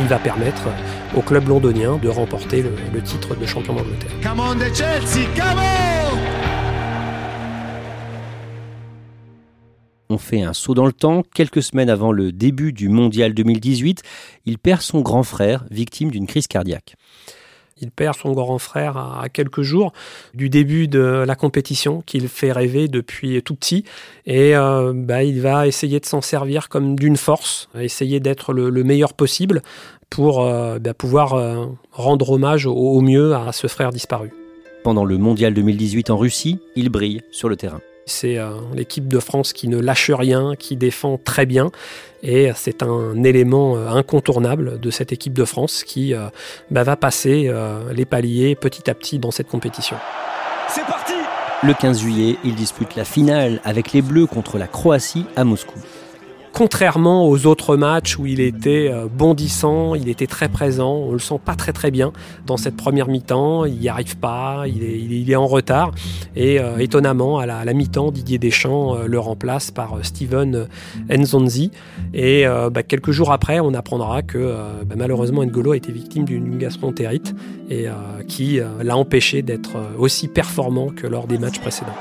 Il 0.00 0.06
va 0.06 0.18
permettre 0.18 0.68
au 1.16 1.22
club 1.22 1.48
londonien 1.48 1.98
de 2.02 2.08
remporter 2.08 2.62
le, 2.62 3.02
titre 3.02 3.34
de 3.34 3.46
champion 3.46 3.74
d'Angleterre. 3.74 4.10
Come 4.22 4.40
on 4.40 4.58
Chelsea, 4.74 5.26
come 5.36 5.58
on 5.58 5.98
On 10.10 10.18
fait 10.18 10.42
un 10.42 10.54
saut 10.54 10.74
dans 10.74 10.86
le 10.86 10.92
temps. 10.92 11.22
Quelques 11.34 11.62
semaines 11.62 11.90
avant 11.90 12.12
le 12.12 12.32
début 12.32 12.72
du 12.72 12.88
Mondial 12.88 13.34
2018, 13.34 14.02
il 14.46 14.58
perd 14.58 14.80
son 14.80 15.00
grand 15.00 15.22
frère, 15.22 15.64
victime 15.70 16.10
d'une 16.10 16.26
crise 16.26 16.46
cardiaque. 16.46 16.96
Il 17.80 17.90
perd 17.90 18.16
son 18.16 18.32
grand 18.32 18.58
frère 18.58 18.96
à 18.96 19.28
quelques 19.28 19.62
jours 19.62 19.92
du 20.34 20.48
début 20.48 20.88
de 20.88 21.24
la 21.26 21.36
compétition 21.36 22.02
qu'il 22.04 22.28
fait 22.28 22.52
rêver 22.52 22.88
depuis 22.88 23.40
tout 23.42 23.54
petit. 23.54 23.84
Et 24.26 24.56
euh, 24.56 24.92
bah, 24.94 25.22
il 25.22 25.40
va 25.40 25.66
essayer 25.66 26.00
de 26.00 26.06
s'en 26.06 26.20
servir 26.20 26.68
comme 26.68 26.96
d'une 26.96 27.16
force, 27.16 27.68
essayer 27.78 28.20
d'être 28.20 28.52
le, 28.52 28.70
meilleur 28.82 29.12
possible 29.12 29.62
pour 30.10 30.42
euh, 30.42 30.78
bah, 30.78 30.94
pouvoir 30.94 31.34
euh, 31.34 31.66
rendre 31.92 32.30
hommage 32.30 32.66
au 32.66 33.00
mieux 33.00 33.34
à 33.34 33.52
ce 33.52 33.66
frère 33.66 33.90
disparu. 33.90 34.30
Pendant 34.84 35.04
le 35.04 35.18
Mondial 35.18 35.54
2018 35.54 36.10
en 36.10 36.16
Russie, 36.16 36.60
il 36.76 36.88
brille 36.88 37.22
sur 37.30 37.48
le 37.48 37.56
terrain. 37.56 37.80
C'est 38.06 38.38
euh, 38.38 38.52
l'équipe 38.74 39.06
de 39.06 39.18
France 39.18 39.52
qui 39.52 39.68
ne 39.68 39.78
lâche 39.78 40.10
rien, 40.10 40.54
qui 40.58 40.76
défend 40.76 41.18
très 41.22 41.44
bien. 41.44 41.70
Et 42.22 42.50
c'est 42.54 42.82
un 42.82 43.22
élément 43.22 43.76
incontournable 43.76 44.80
de 44.80 44.90
cette 44.90 45.12
équipe 45.12 45.34
de 45.34 45.44
France 45.44 45.84
qui 45.84 46.14
euh, 46.14 46.28
bah, 46.70 46.84
va 46.84 46.96
passer 46.96 47.52
les 47.92 48.04
paliers 48.06 48.54
petit 48.54 48.90
à 48.90 48.94
petit 48.94 49.18
dans 49.18 49.30
cette 49.30 49.48
compétition. 49.48 49.96
C'est 50.68 50.84
parti 50.84 51.12
Le 51.62 51.74
15 51.74 52.00
juillet, 52.00 52.36
il 52.44 52.54
dispute 52.54 52.96
la 52.96 53.04
finale 53.04 53.60
avec 53.64 53.92
les 53.92 54.02
Bleus 54.02 54.26
contre 54.26 54.58
la 54.58 54.66
Croatie 54.66 55.26
à 55.36 55.44
Moscou 55.44 55.78
contrairement 56.58 57.28
aux 57.28 57.46
autres 57.46 57.76
matchs 57.76 58.18
où 58.18 58.26
il 58.26 58.40
était 58.40 58.90
euh, 58.90 59.06
bondissant, 59.06 59.94
il 59.94 60.08
était 60.08 60.26
très 60.26 60.48
présent, 60.48 60.92
on 60.92 61.12
le 61.12 61.20
sent 61.20 61.38
pas 61.44 61.54
très 61.54 61.72
très 61.72 61.92
bien 61.92 62.12
dans 62.46 62.56
cette 62.56 62.76
première 62.76 63.06
mi-temps, 63.06 63.64
il 63.64 63.78
n'y 63.78 63.88
arrive 63.88 64.16
pas, 64.16 64.64
il 64.66 65.30
est, 65.30 65.36
en 65.36 65.46
retard 65.46 65.92
et 66.34 66.58
euh, 66.58 66.78
étonnamment 66.78 67.38
à 67.38 67.46
la, 67.46 67.72
mi-temps 67.72 68.10
Didier 68.10 68.38
Deschamps 68.38 68.96
euh, 68.96 69.06
le 69.06 69.20
remplace 69.20 69.70
par 69.70 69.98
Steven 70.02 70.66
Nzonzi 71.08 71.70
et 72.12 72.44
bah, 72.72 72.82
quelques 72.82 73.12
jours 73.12 73.30
après 73.30 73.60
on 73.60 73.72
apprendra 73.72 74.22
que 74.22 74.56
bah, 74.84 74.96
malheureusement 74.98 75.44
N'Golo 75.44 75.72
a 75.72 75.76
été 75.76 75.92
victime 75.92 76.24
d'une 76.24 76.58
gastroentérite 76.58 77.36
et 77.70 77.86
qui 78.26 78.58
l'a 78.82 78.96
empêché 78.96 79.42
d'être 79.42 79.76
aussi 79.96 80.26
performant 80.26 80.88
que 80.88 81.06
lors 81.06 81.28
des 81.28 81.38
matchs 81.38 81.60
précédents. 81.60 81.94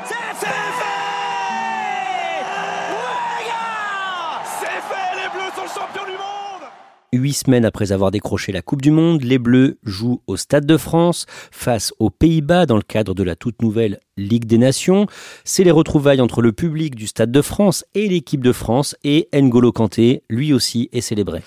Huit 7.27 7.33
semaines 7.33 7.65
après 7.65 7.91
avoir 7.91 8.09
décroché 8.09 8.53
la 8.53 8.61
Coupe 8.61 8.81
du 8.81 8.89
Monde, 8.89 9.21
les 9.21 9.37
Bleus 9.37 9.79
jouent 9.83 10.21
au 10.27 10.37
Stade 10.37 10.65
de 10.65 10.77
France 10.77 11.25
face 11.51 11.93
aux 11.99 12.09
Pays-Bas 12.09 12.65
dans 12.65 12.77
le 12.77 12.81
cadre 12.81 13.13
de 13.13 13.21
la 13.21 13.35
toute 13.35 13.61
nouvelle 13.61 13.99
Ligue 14.15 14.45
des 14.45 14.57
Nations. 14.57 15.07
C'est 15.43 15.65
les 15.65 15.71
retrouvailles 15.71 16.21
entre 16.21 16.41
le 16.41 16.53
public 16.53 16.95
du 16.95 17.05
Stade 17.05 17.29
de 17.29 17.41
France 17.41 17.83
et 17.95 18.07
l'équipe 18.07 18.41
de 18.41 18.53
France 18.53 18.95
et 19.03 19.27
N'Golo 19.33 19.73
Kanté, 19.73 20.23
lui 20.29 20.53
aussi, 20.53 20.87
est 20.93 21.01
célébré. 21.01 21.41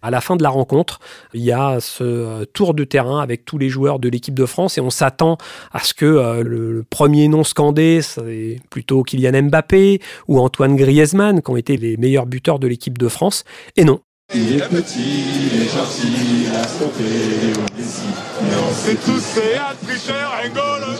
À 0.00 0.10
la 0.10 0.22
fin 0.22 0.36
de 0.36 0.42
la 0.42 0.48
rencontre, 0.48 1.00
il 1.34 1.42
y 1.42 1.52
a 1.52 1.80
ce 1.80 2.02
euh, 2.02 2.44
tour 2.46 2.72
de 2.72 2.84
terrain 2.84 3.20
avec 3.20 3.44
tous 3.44 3.58
les 3.58 3.68
joueurs 3.68 3.98
de 3.98 4.08
l'équipe 4.08 4.32
de 4.32 4.46
France 4.46 4.78
et 4.78 4.80
on 4.80 4.88
s'attend 4.88 5.36
à 5.70 5.80
ce 5.80 5.92
que 5.92 6.06
euh, 6.06 6.42
le 6.42 6.82
premier 6.88 7.28
nom 7.28 7.44
scandé, 7.44 8.00
c'est 8.00 8.58
plutôt 8.70 9.02
Kylian 9.02 9.42
Mbappé 9.50 10.00
ou 10.28 10.40
Antoine 10.40 10.76
Griezmann, 10.76 11.42
qui 11.42 11.50
ont 11.50 11.58
été 11.58 11.76
les 11.76 11.98
meilleurs 11.98 12.24
buteurs 12.24 12.58
de 12.58 12.66
l'équipe 12.66 12.96
de 12.96 13.08
France. 13.08 13.44
Et 13.76 13.84
non, 13.84 14.00
il 14.34 14.56
est 14.56 14.68
petit, 14.68 15.24
il 15.52 15.62
est 15.62 15.68
gentil, 15.68 16.46
il 16.46 16.54
a 16.54 16.64
stoppé 16.64 17.02
Messi. 17.76 18.02
Mais 18.42 18.56
on 18.56 18.72
sait 18.72 18.94
tous 18.94 19.20
c'est 19.20 19.56
un 19.56 19.74
tricheur, 19.84 20.32
N'Golo 20.44 20.92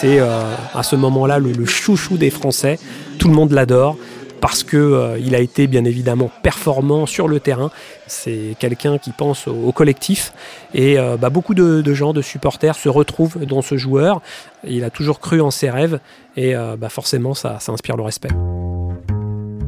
C'est 0.00 0.18
euh, 0.18 0.54
à 0.74 0.82
ce 0.82 0.96
moment-là 0.96 1.38
le, 1.38 1.52
le 1.52 1.64
chouchou 1.64 2.16
des 2.16 2.30
Français. 2.30 2.78
Tout 3.18 3.28
le 3.28 3.34
monde 3.34 3.52
l'adore 3.52 3.96
parce 4.42 4.64
que 4.64 4.76
euh, 4.76 5.34
a 5.34 5.38
été 5.38 5.66
bien 5.68 5.84
évidemment 5.86 6.30
performant 6.42 7.06
sur 7.06 7.28
le 7.28 7.40
terrain. 7.40 7.70
C'est 8.08 8.56
quelqu'un 8.58 8.98
qui 8.98 9.12
pense 9.12 9.46
au, 9.48 9.72
collectif 9.72 10.34
et 10.74 10.98
euh, 10.98 11.16
bah, 11.16 11.30
beaucoup 11.30 11.54
de, 11.54 11.94
gens, 11.94 12.12
de 12.12 12.20
supporters 12.20 12.74
se 12.74 12.90
retrouvent 12.90 13.46
dans 13.46 13.62
ce 13.62 13.78
joueur. 13.78 14.20
Il 14.66 14.84
a 14.84 14.90
toujours 14.90 15.20
cru 15.20 15.40
en 15.40 15.50
ses 15.50 15.70
rêves 15.70 16.00
et 16.36 16.54
euh, 16.54 16.76
bah, 16.76 16.90
forcément 16.90 17.32
ça 17.32 17.58
inspire 17.68 17.96
le 17.96 18.02
respect. 18.02 18.30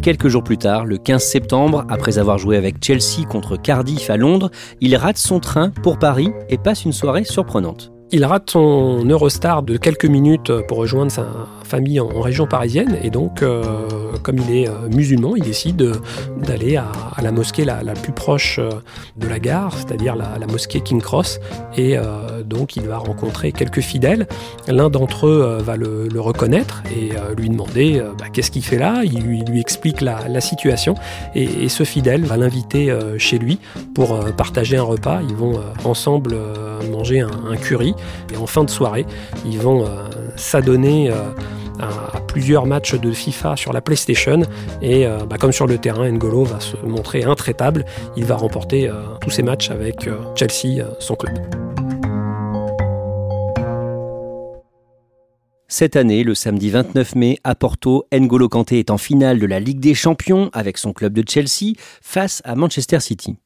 Quelques 0.02 0.28
jours 0.28 0.44
plus 0.44 0.58
tard, 0.58 0.84
le 0.84 0.98
15 0.98 1.22
septembre, 1.22 1.86
après 1.88 2.18
avoir 2.18 2.36
joué 2.36 2.58
avec 2.58 2.84
Chelsea 2.84 3.24
contre 3.26 3.56
Cardiff 3.56 4.10
à 4.10 4.18
Londres, 4.18 4.50
il 4.82 4.94
rate 4.96 5.16
son 5.16 5.40
train 5.40 5.70
pour 5.70 5.98
Paris 5.98 6.30
et 6.50 6.58
passe 6.58 6.84
une 6.84 6.92
soirée 6.92 7.24
surprenante. 7.24 7.93
Il 8.12 8.24
rate 8.24 8.50
son 8.50 9.04
Eurostar 9.08 9.62
de 9.62 9.76
quelques 9.76 10.04
minutes 10.04 10.52
pour 10.68 10.78
rejoindre 10.78 11.10
sa 11.10 11.26
famille 11.64 11.98
en, 11.98 12.20
région 12.20 12.46
parisienne 12.46 12.96
et 13.02 13.10
donc, 13.10 13.42
euh, 13.42 13.62
comme 14.22 14.38
il 14.38 14.56
est 14.56 14.68
euh, 14.68 14.88
musulman, 14.92 15.34
il 15.34 15.42
décide 15.42 15.92
d'aller 16.36 16.76
à, 16.76 16.92
la 17.22 17.32
mosquée 17.32 17.64
la, 17.64 17.82
plus 17.94 18.12
proche 18.12 18.58
euh, 18.60 18.70
de 19.16 19.26
la 19.26 19.40
gare, 19.40 19.74
c'est-à-dire 19.76 20.14
la, 20.14 20.46
mosquée 20.46 20.80
King 20.80 21.00
Cross, 21.00 21.40
et 21.76 21.96
donc 22.44 22.76
il 22.76 22.86
va 22.86 22.98
rencontrer 22.98 23.50
quelques 23.50 23.80
fidèles. 23.80 24.28
L'un 24.68 24.90
d'entre 24.90 25.26
eux 25.26 25.58
va 25.60 25.76
le, 25.76 26.08
reconnaître 26.20 26.82
et 26.94 27.10
lui 27.36 27.48
demander 27.48 28.00
bah, 28.18 28.26
qu'est-ce 28.32 28.50
qu'il 28.50 28.62
fait 28.62 28.78
là? 28.78 29.02
Il 29.04 29.22
lui, 29.22 29.60
explique 29.60 30.00
la, 30.00 30.40
situation 30.40 30.94
et, 31.34 31.68
ce 31.68 31.82
fidèle 31.82 32.24
va 32.24 32.36
l'inviter 32.36 32.96
chez 33.18 33.38
lui 33.38 33.58
pour 33.94 34.18
partager 34.36 34.76
un 34.76 34.82
repas. 34.82 35.20
Ils 35.28 35.34
vont 35.34 35.58
ensemble 35.84 36.36
manger 36.92 37.20
un, 37.20 37.30
un 37.50 37.56
curry 37.56 37.93
et 38.32 38.36
en 38.36 38.46
fin 38.46 38.64
de 38.64 38.70
soirée, 38.70 39.06
ils 39.44 39.58
vont 39.58 39.86
s'adonner 40.36 41.12
à, 41.80 42.20
plusieurs 42.20 42.66
matchs 42.66 42.94
de 42.94 43.12
FIFA 43.12 43.56
sur 43.56 43.72
la 43.72 43.80
PlayStation. 43.80 44.42
Et 44.82 45.06
euh, 45.06 45.18
bah, 45.26 45.36
comme 45.38 45.52
sur 45.52 45.66
le 45.66 45.78
terrain, 45.78 46.10
N'Golo 46.10 46.44
va 46.44 46.60
se 46.60 46.76
montrer 46.84 47.24
intraitable. 47.24 47.84
Il 48.16 48.24
va 48.24 48.36
remporter 48.36 48.88
euh, 48.88 49.02
tous 49.20 49.30
ses 49.30 49.42
matchs 49.42 49.70
avec 49.70 50.06
euh, 50.06 50.16
Chelsea, 50.34 50.84
son 50.98 51.14
club. 51.14 51.34
Cette 55.66 55.96
année, 55.96 56.22
le 56.22 56.34
samedi 56.34 56.70
29 56.70 57.16
mai, 57.16 57.38
à 57.42 57.54
Porto, 57.56 58.06
N'Golo 58.12 58.48
Kanté 58.48 58.78
est 58.78 58.90
en 58.90 58.98
finale 58.98 59.40
de 59.40 59.46
la 59.46 59.58
Ligue 59.58 59.80
des 59.80 59.94
Champions 59.94 60.50
avec 60.52 60.78
son 60.78 60.92
club 60.92 61.12
de 61.12 61.24
Chelsea 61.28 61.74
face 62.00 62.42
à 62.44 62.54
Manchester 62.54 63.00
City. 63.00 63.36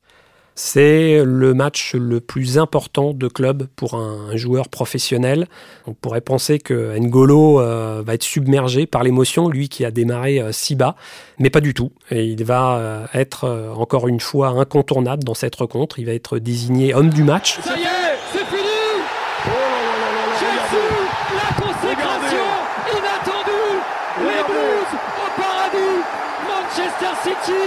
C'est 0.60 1.22
le 1.24 1.54
match 1.54 1.94
le 1.94 2.18
plus 2.18 2.58
important 2.58 3.14
de 3.14 3.28
club 3.28 3.68
pour 3.76 3.94
un, 3.94 4.36
joueur 4.36 4.68
professionnel. 4.68 5.46
On 5.86 5.94
pourrait 5.94 6.20
penser 6.20 6.58
que 6.58 6.98
N'Golo 6.98 7.60
euh, 7.60 8.02
va 8.04 8.14
être 8.14 8.24
submergé 8.24 8.84
par 8.84 9.04
l'émotion, 9.04 9.48
lui 9.48 9.68
qui 9.68 9.84
a 9.84 9.92
démarré 9.92 10.40
euh, 10.40 10.50
si 10.50 10.74
bas, 10.74 10.96
mais 11.38 11.48
pas 11.48 11.60
du 11.60 11.74
tout. 11.74 11.92
Et 12.10 12.24
il 12.24 12.42
va 12.42 12.76
euh, 12.76 13.06
être 13.14 13.72
encore 13.76 14.08
une 14.08 14.18
fois 14.18 14.48
incontournable 14.48 15.22
dans 15.22 15.34
cette 15.34 15.54
rencontre. 15.54 16.00
Il 16.00 16.06
va 16.06 16.12
être 16.12 16.40
désigné 16.40 16.92
homme 16.92 17.10
du 17.10 17.22
match 17.22 17.60
c'est 17.62 18.44
fini 18.44 18.68
Manchester 26.78 27.14
City 27.22 27.58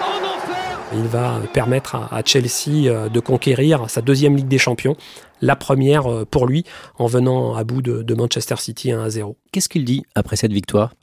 en 0.00 0.24
enfer. 0.24 0.78
Il 0.94 1.06
va 1.06 1.40
permettre 1.52 1.96
à 1.96 2.22
Chelsea 2.24 2.88
euh, 2.88 3.08
de 3.08 3.20
conquérir 3.20 3.88
sa 3.88 4.00
deuxième 4.00 4.36
Ligue 4.36 4.48
des 4.48 4.58
Champions, 4.58 4.96
la 5.42 5.54
première 5.54 6.10
euh, 6.10 6.24
pour 6.24 6.46
lui 6.46 6.64
en 6.98 7.06
venant 7.06 7.54
à 7.54 7.64
bout 7.64 7.82
de, 7.82 8.14
Manchester 8.14 8.56
City 8.56 8.92
1 8.92 9.02
à 9.02 9.10
0. 9.10 9.36
Qu'est-ce 9.52 9.68
qu'il 9.68 9.84
dit 9.84 10.04
après 10.14 10.36
cette 10.36 10.52
victoire? 10.52 10.94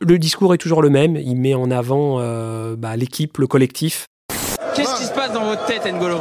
Le 0.00 0.18
discours 0.18 0.54
est 0.54 0.58
toujours 0.58 0.82
le 0.82 0.90
même, 0.90 1.16
il 1.16 1.36
met 1.36 1.54
en 1.54 1.70
avant 1.70 2.16
euh, 2.20 2.74
bah, 2.76 2.96
l'équipe, 2.96 3.38
le 3.38 3.46
collectif. 3.46 4.06
Qu'est-ce 4.74 4.96
qui 4.96 5.04
se 5.04 5.12
passe 5.12 5.32
dans 5.32 5.44
votre 5.44 5.66
tête 5.66 5.84
N'Golo? 5.86 6.18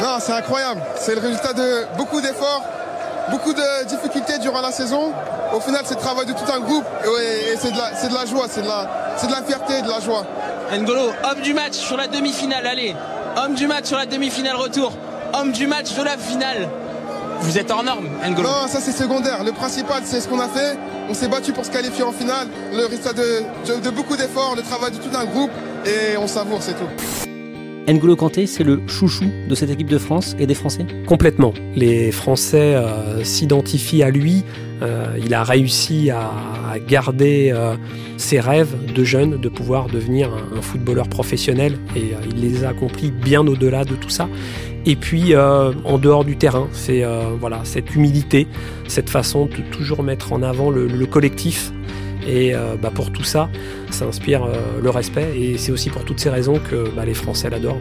Non, 0.00 0.18
c'est 0.20 0.32
incroyable, 0.32 0.80
c'est 0.96 1.14
le 1.14 1.20
résultat 1.20 1.52
de 1.54 1.96
beaucoup 1.96 2.20
d'efforts, 2.20 2.62
beaucoup 3.30 3.52
de 3.52 3.84
difficultés 3.86 4.38
durant 4.38 4.60
la 4.60 4.72
saison. 4.72 5.12
Au 5.54 5.60
final, 5.60 5.82
c'est 5.84 5.94
le 5.94 6.00
travail 6.00 6.26
de 6.26 6.32
tout 6.32 6.50
un 6.52 6.60
groupe 6.60 6.84
et, 7.04 7.56
c'est 7.58 7.70
de, 7.70 8.14
la 8.14 8.26
joie, 8.26 8.46
c'est 8.48 8.62
de 8.62 8.68
la, 8.68 8.84
de 9.22 9.32
la 9.32 9.42
fierté, 9.42 9.82
de 9.82 9.88
la 9.88 10.00
joie. 10.00 10.24
N'Golo, 10.72 11.10
homme 11.24 11.40
du 11.42 11.54
match 11.54 11.74
sur 11.74 11.96
la 11.96 12.06
demi-finale, 12.06 12.66
allez. 12.66 12.94
Homme 13.36 13.54
du 13.54 13.66
match 13.66 13.86
sur 13.86 13.96
la 13.96 14.06
demi-finale 14.06 14.56
retour. 14.56 14.92
Homme 15.32 15.52
du 15.52 15.66
match 15.66 15.94
de 15.94 16.02
la 16.02 16.16
finale. 16.16 16.68
Vous 17.40 17.56
êtes 17.56 17.70
hors 17.70 17.82
norme, 17.82 18.08
N'Golo. 18.28 18.48
Non, 18.48 18.68
ça 18.68 18.80
c'est 18.80 18.92
secondaire. 18.92 19.44
Le 19.44 19.52
principal, 19.52 20.02
c'est 20.04 20.20
ce 20.20 20.28
qu'on 20.28 20.40
a 20.40 20.48
fait. 20.48 20.78
On 21.08 21.14
s'est 21.14 21.28
battu 21.28 21.52
pour 21.52 21.64
se 21.64 21.70
qualifier 21.70 22.04
en 22.04 22.12
finale. 22.12 22.48
Le 22.72 22.84
résultat 22.84 23.12
de, 23.12 23.80
de 23.80 23.90
beaucoup 23.90 24.16
d'efforts, 24.16 24.54
le 24.56 24.62
travail 24.62 24.90
de 24.90 24.98
tout 24.98 25.16
un 25.16 25.24
groupe. 25.24 25.50
Et 25.86 26.16
on 26.18 26.26
savoure, 26.26 26.62
c'est 26.62 26.74
tout. 26.74 27.37
N'Golo 27.92 28.16
Kanté, 28.16 28.46
c'est 28.46 28.64
le 28.64 28.82
chouchou 28.86 29.24
de 29.48 29.54
cette 29.54 29.70
équipe 29.70 29.88
de 29.88 29.96
France 29.96 30.36
et 30.38 30.46
des 30.46 30.54
Français? 30.54 30.86
Complètement. 31.06 31.54
Les 31.74 32.12
Français 32.12 32.74
euh, 32.74 33.24
s'identifient 33.24 34.02
à 34.02 34.10
lui. 34.10 34.44
Euh, 34.82 35.16
il 35.24 35.32
a 35.32 35.42
réussi 35.42 36.10
à, 36.10 36.30
garder 36.86 37.50
euh, 37.52 37.76
ses 38.18 38.40
rêves 38.40 38.92
de 38.92 39.04
jeune, 39.04 39.40
de 39.40 39.48
pouvoir 39.48 39.86
devenir 39.86 40.30
un, 40.54 40.60
footballeur 40.60 41.08
professionnel. 41.08 41.78
Et 41.96 42.12
il 42.30 42.42
les 42.42 42.64
a 42.64 42.70
accomplis 42.70 43.10
bien 43.10 43.46
au-delà 43.46 43.84
de 43.84 43.94
tout 43.94 44.10
ça. 44.10 44.28
Et 44.84 44.94
puis, 44.94 45.34
en 45.36 45.98
dehors 45.98 46.24
du 46.24 46.36
terrain, 46.36 46.68
c'est 46.72 47.02
voilà, 47.40 47.60
cette 47.64 47.94
humilité, 47.94 48.46
cette 48.86 49.10
façon 49.10 49.46
de 49.46 49.76
toujours 49.76 50.02
mettre 50.02 50.32
en 50.32 50.42
avant 50.42 50.70
le 50.70 51.06
collectif 51.06 51.72
et 52.28 52.54
euh, 52.54 52.76
bah, 52.80 52.92
pour 52.94 53.10
tout 53.10 53.24
ça, 53.24 53.48
ça 53.90 54.04
inspire 54.04 54.44
euh, 54.44 54.80
le 54.82 54.90
respect 54.90 55.28
et 55.36 55.58
c'est 55.58 55.72
aussi 55.72 55.90
pour 55.90 56.04
toutes 56.04 56.20
ces 56.20 56.30
raisons 56.30 56.58
que 56.58 56.90
bah, 56.94 57.04
les 57.04 57.14
Français 57.14 57.48
l'adorent. 57.50 57.80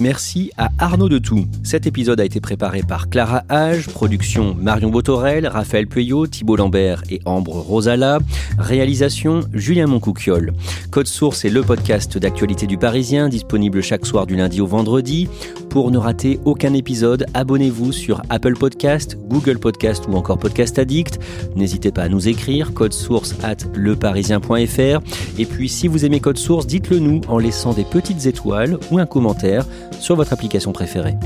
Merci 0.00 0.50
à 0.56 0.70
Arnaud 0.78 1.10
de 1.10 1.18
Tout. 1.18 1.44
Cet 1.62 1.86
épisode 1.86 2.22
a 2.22 2.24
été 2.24 2.40
préparé 2.40 2.82
par 2.82 3.10
Clara 3.10 3.42
Hage, 3.50 3.86
production 3.88 4.56
Marion 4.58 4.88
Botorel, 4.88 5.46
Raphaël 5.46 5.86
Pueyo, 5.86 6.26
Thibault 6.26 6.56
Lambert 6.56 7.02
et 7.10 7.20
Ambre 7.26 7.56
Rosala, 7.56 8.18
réalisation 8.58 9.40
Julien 9.52 9.86
Moncouquiol. 9.86 10.54
Code 10.90 11.06
Source 11.06 11.44
est 11.44 11.50
le 11.50 11.62
podcast 11.62 12.16
d'actualité 12.16 12.66
du 12.66 12.78
Parisien, 12.78 13.28
disponible 13.28 13.82
chaque 13.82 14.06
soir 14.06 14.24
du 14.24 14.36
lundi 14.36 14.62
au 14.62 14.66
vendredi. 14.66 15.28
Pour 15.68 15.90
ne 15.90 15.98
rater 15.98 16.40
aucun 16.46 16.72
épisode, 16.72 17.26
abonnez-vous 17.34 17.92
sur 17.92 18.22
Apple 18.30 18.56
Podcast, 18.56 19.18
Google 19.28 19.58
Podcast 19.58 20.04
ou 20.08 20.16
encore 20.16 20.38
Podcast 20.38 20.78
Addict. 20.78 21.20
N'hésitez 21.56 21.92
pas 21.92 22.04
à 22.04 22.08
nous 22.08 22.26
écrire, 22.26 22.72
code 22.72 22.94
source 22.94 23.36
at 23.42 23.58
leparisien.fr. 23.74 25.00
Et 25.38 25.44
puis 25.44 25.68
si 25.68 25.88
vous 25.88 26.06
aimez 26.06 26.20
Code 26.20 26.38
Source, 26.38 26.66
dites-le 26.66 26.98
nous 26.98 27.20
en 27.28 27.38
laissant 27.38 27.74
des 27.74 27.84
petites 27.84 28.26
étoiles 28.26 28.78
ou 28.90 28.98
un 28.98 29.06
commentaire 29.06 29.66
sur 29.98 30.16
votre 30.16 30.32
application 30.32 30.72
préférée. 30.72 31.16